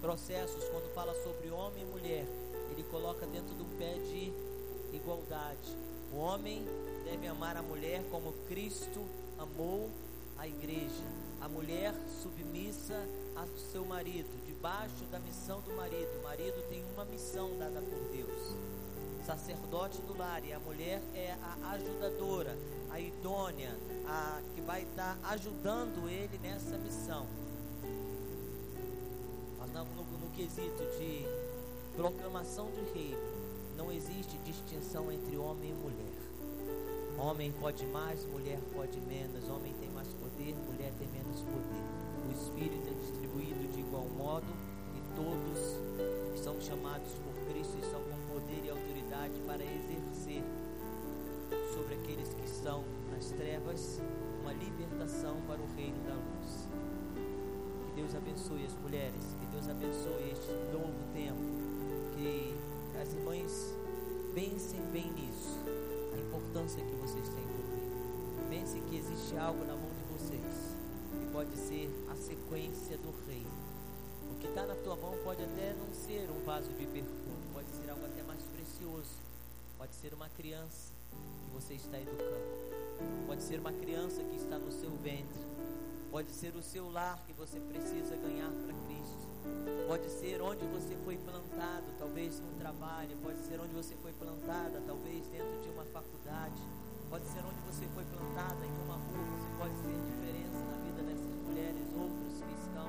processos, 0.00 0.64
quando 0.68 0.92
fala 0.94 1.14
sobre 1.22 1.50
homem 1.50 1.82
e 1.82 1.86
mulher, 1.86 2.26
ele 2.70 2.82
coloca 2.90 3.26
dentro 3.26 3.54
de 3.54 3.62
um 3.62 3.78
pé 3.78 3.94
de 3.94 4.32
igualdade. 4.96 5.76
O 6.12 6.16
homem 6.16 6.64
deve 7.04 7.26
amar 7.26 7.56
a 7.56 7.62
mulher 7.62 8.02
como 8.10 8.32
Cristo 8.48 9.04
amou 9.38 9.90
a 10.38 10.46
igreja. 10.46 11.04
A 11.40 11.48
mulher 11.48 11.94
submissa 12.22 13.06
ao 13.36 13.46
seu 13.70 13.84
marido, 13.84 14.28
debaixo 14.46 15.04
da 15.10 15.18
missão 15.20 15.60
do 15.60 15.74
marido. 15.74 16.18
O 16.20 16.22
marido 16.22 16.68
tem 16.68 16.82
uma 16.94 17.04
missão 17.04 17.56
dada 17.58 17.80
por 17.80 17.98
Deus. 18.10 18.56
Sacerdote 19.26 20.00
do 20.02 20.16
lar 20.16 20.42
e 20.44 20.52
a 20.52 20.58
mulher 20.58 21.02
é 21.14 21.36
a 21.42 21.72
ajudadora, 21.72 22.56
a 22.90 22.98
idônea, 22.98 23.76
a 24.06 24.40
que 24.54 24.60
vai 24.62 24.82
estar 24.82 25.18
ajudando 25.24 26.08
ele 26.08 26.38
nessa 26.38 26.78
missão. 26.78 27.26
No, 29.74 29.84
no, 29.84 30.30
quesito 30.34 30.82
de 30.98 31.24
proclamação 31.94 32.68
de 32.70 32.98
reino, 32.98 33.18
não 33.76 33.92
existe 33.92 34.36
distinção 34.38 35.12
entre 35.12 35.36
homem 35.36 35.70
e 35.70 35.74
mulher. 35.74 36.18
Homem 37.18 37.52
pode 37.52 37.84
mais, 37.86 38.24
mulher 38.26 38.58
pode 38.74 38.98
menos. 39.00 39.48
Homem 39.48 39.74
poder, 40.48 40.54
mulher 40.66 40.92
tem 40.98 41.08
menos 41.08 41.40
poder. 41.42 41.84
O 42.28 42.32
Espírito 42.32 42.88
é 42.88 42.94
distribuído 42.94 43.72
de 43.72 43.80
igual 43.80 44.06
modo 44.16 44.46
e 44.94 45.00
todos 45.14 46.42
são 46.42 46.60
chamados 46.60 47.12
por 47.14 47.34
Cristo 47.48 47.76
estão 47.78 48.00
com 48.00 48.34
poder 48.34 48.64
e 48.64 48.70
autoridade 48.70 49.40
para 49.46 49.62
exercer 49.62 50.42
sobre 51.74 51.94
aqueles 51.94 52.32
que 52.32 52.44
estão 52.44 52.84
nas 53.10 53.30
trevas 53.30 54.00
uma 54.42 54.52
libertação 54.52 55.36
para 55.46 55.60
o 55.60 55.66
reino 55.76 55.98
da 56.04 56.14
luz. 56.14 56.68
Que 57.86 58.00
Deus 58.00 58.14
abençoe 58.14 58.64
as 58.64 58.74
mulheres, 58.74 59.36
que 59.40 59.46
Deus 59.46 59.68
abençoe 59.68 60.30
este 60.30 60.52
novo 60.72 60.94
tempo, 61.12 61.40
que 62.14 62.54
as 63.00 63.12
irmãs 63.12 63.74
pensem 64.34 64.80
bem 64.92 65.10
nisso 65.12 65.58
a 66.14 66.18
importância 66.18 66.84
que 66.84 66.94
vocês 66.94 67.28
têm 67.28 67.44
por 67.44 67.64
mim. 67.74 67.88
Pense 68.48 68.80
que 68.80 68.96
existe 68.96 69.36
algo 69.36 69.64
na 69.64 69.77
pode 71.38 71.56
ser 71.56 71.88
a 72.10 72.16
sequência 72.16 72.98
do 72.98 73.14
reino. 73.28 73.46
O 74.32 74.40
que 74.40 74.48
está 74.48 74.66
na 74.66 74.74
tua 74.74 74.96
mão 74.96 75.14
pode 75.22 75.40
até 75.40 75.72
não 75.72 75.94
ser 75.94 76.28
um 76.34 76.44
vaso 76.44 76.66
de 76.70 76.84
perfume, 76.84 77.46
pode 77.54 77.70
ser 77.78 77.88
algo 77.88 78.04
até 78.06 78.24
mais 78.24 78.42
precioso. 78.42 79.14
Pode 79.78 79.94
ser 79.94 80.12
uma 80.14 80.28
criança 80.30 80.90
que 81.14 81.50
você 81.54 81.74
está 81.74 81.96
educando. 81.96 83.24
Pode 83.28 83.40
ser 83.44 83.60
uma 83.60 83.72
criança 83.72 84.20
que 84.24 84.34
está 84.34 84.58
no 84.58 84.72
seu 84.72 84.90
ventre. 84.98 85.38
Pode 86.10 86.32
ser 86.32 86.56
o 86.56 86.62
seu 86.62 86.90
lar 86.90 87.22
que 87.24 87.32
você 87.34 87.60
precisa 87.60 88.16
ganhar 88.16 88.50
para 88.50 88.74
Cristo. 88.90 89.22
Pode 89.86 90.10
ser 90.10 90.42
onde 90.42 90.66
você 90.66 90.96
foi 91.04 91.16
plantado, 91.18 91.86
talvez 92.00 92.40
no 92.40 92.50
trabalho, 92.58 93.16
pode 93.22 93.38
ser 93.46 93.60
onde 93.60 93.74
você 93.74 93.94
foi 94.02 94.10
plantada, 94.14 94.82
talvez 94.84 95.24
dentro 95.28 95.62
de 95.62 95.68
uma 95.68 95.84
faculdade, 95.84 96.60
pode 97.08 97.24
ser 97.26 97.38
onde 97.46 97.60
você 97.70 97.86
foi 97.94 98.02
plantada 98.06 98.66
em 98.66 98.74
uma 98.82 98.96
rua, 98.96 99.38
você 99.38 99.48
pode 99.56 99.76
ser 99.86 99.94
diferença 100.02 100.58
na 100.66 100.76
vida 100.82 100.87
mulheres, 101.48 101.88
outros 101.96 102.42
que 102.44 102.54
estão. 102.54 102.88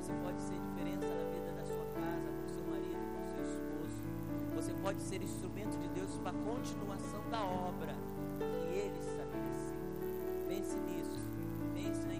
Você 0.00 0.12
pode 0.24 0.40
ser 0.42 0.58
diferença 0.58 1.06
na 1.06 1.24
vida 1.30 1.52
da 1.54 1.64
sua 1.64 1.86
casa, 1.94 2.28
com 2.34 2.48
seu 2.48 2.64
marido, 2.66 3.04
com 3.14 3.24
seu 3.30 3.44
esposo. 3.46 4.02
Você 4.56 4.74
pode 4.82 5.00
ser 5.00 5.22
instrumento 5.22 5.78
de 5.78 5.88
Deus 5.88 6.18
para 6.18 6.30
a 6.30 6.42
continuação 6.42 7.22
da 7.30 7.44
obra 7.44 7.94
que 8.38 8.78
Ele 8.78 8.98
estabeleceu. 8.98 9.78
Pense 10.48 10.76
nisso. 10.76 11.18
Pense 11.74 12.06
na 12.06 12.17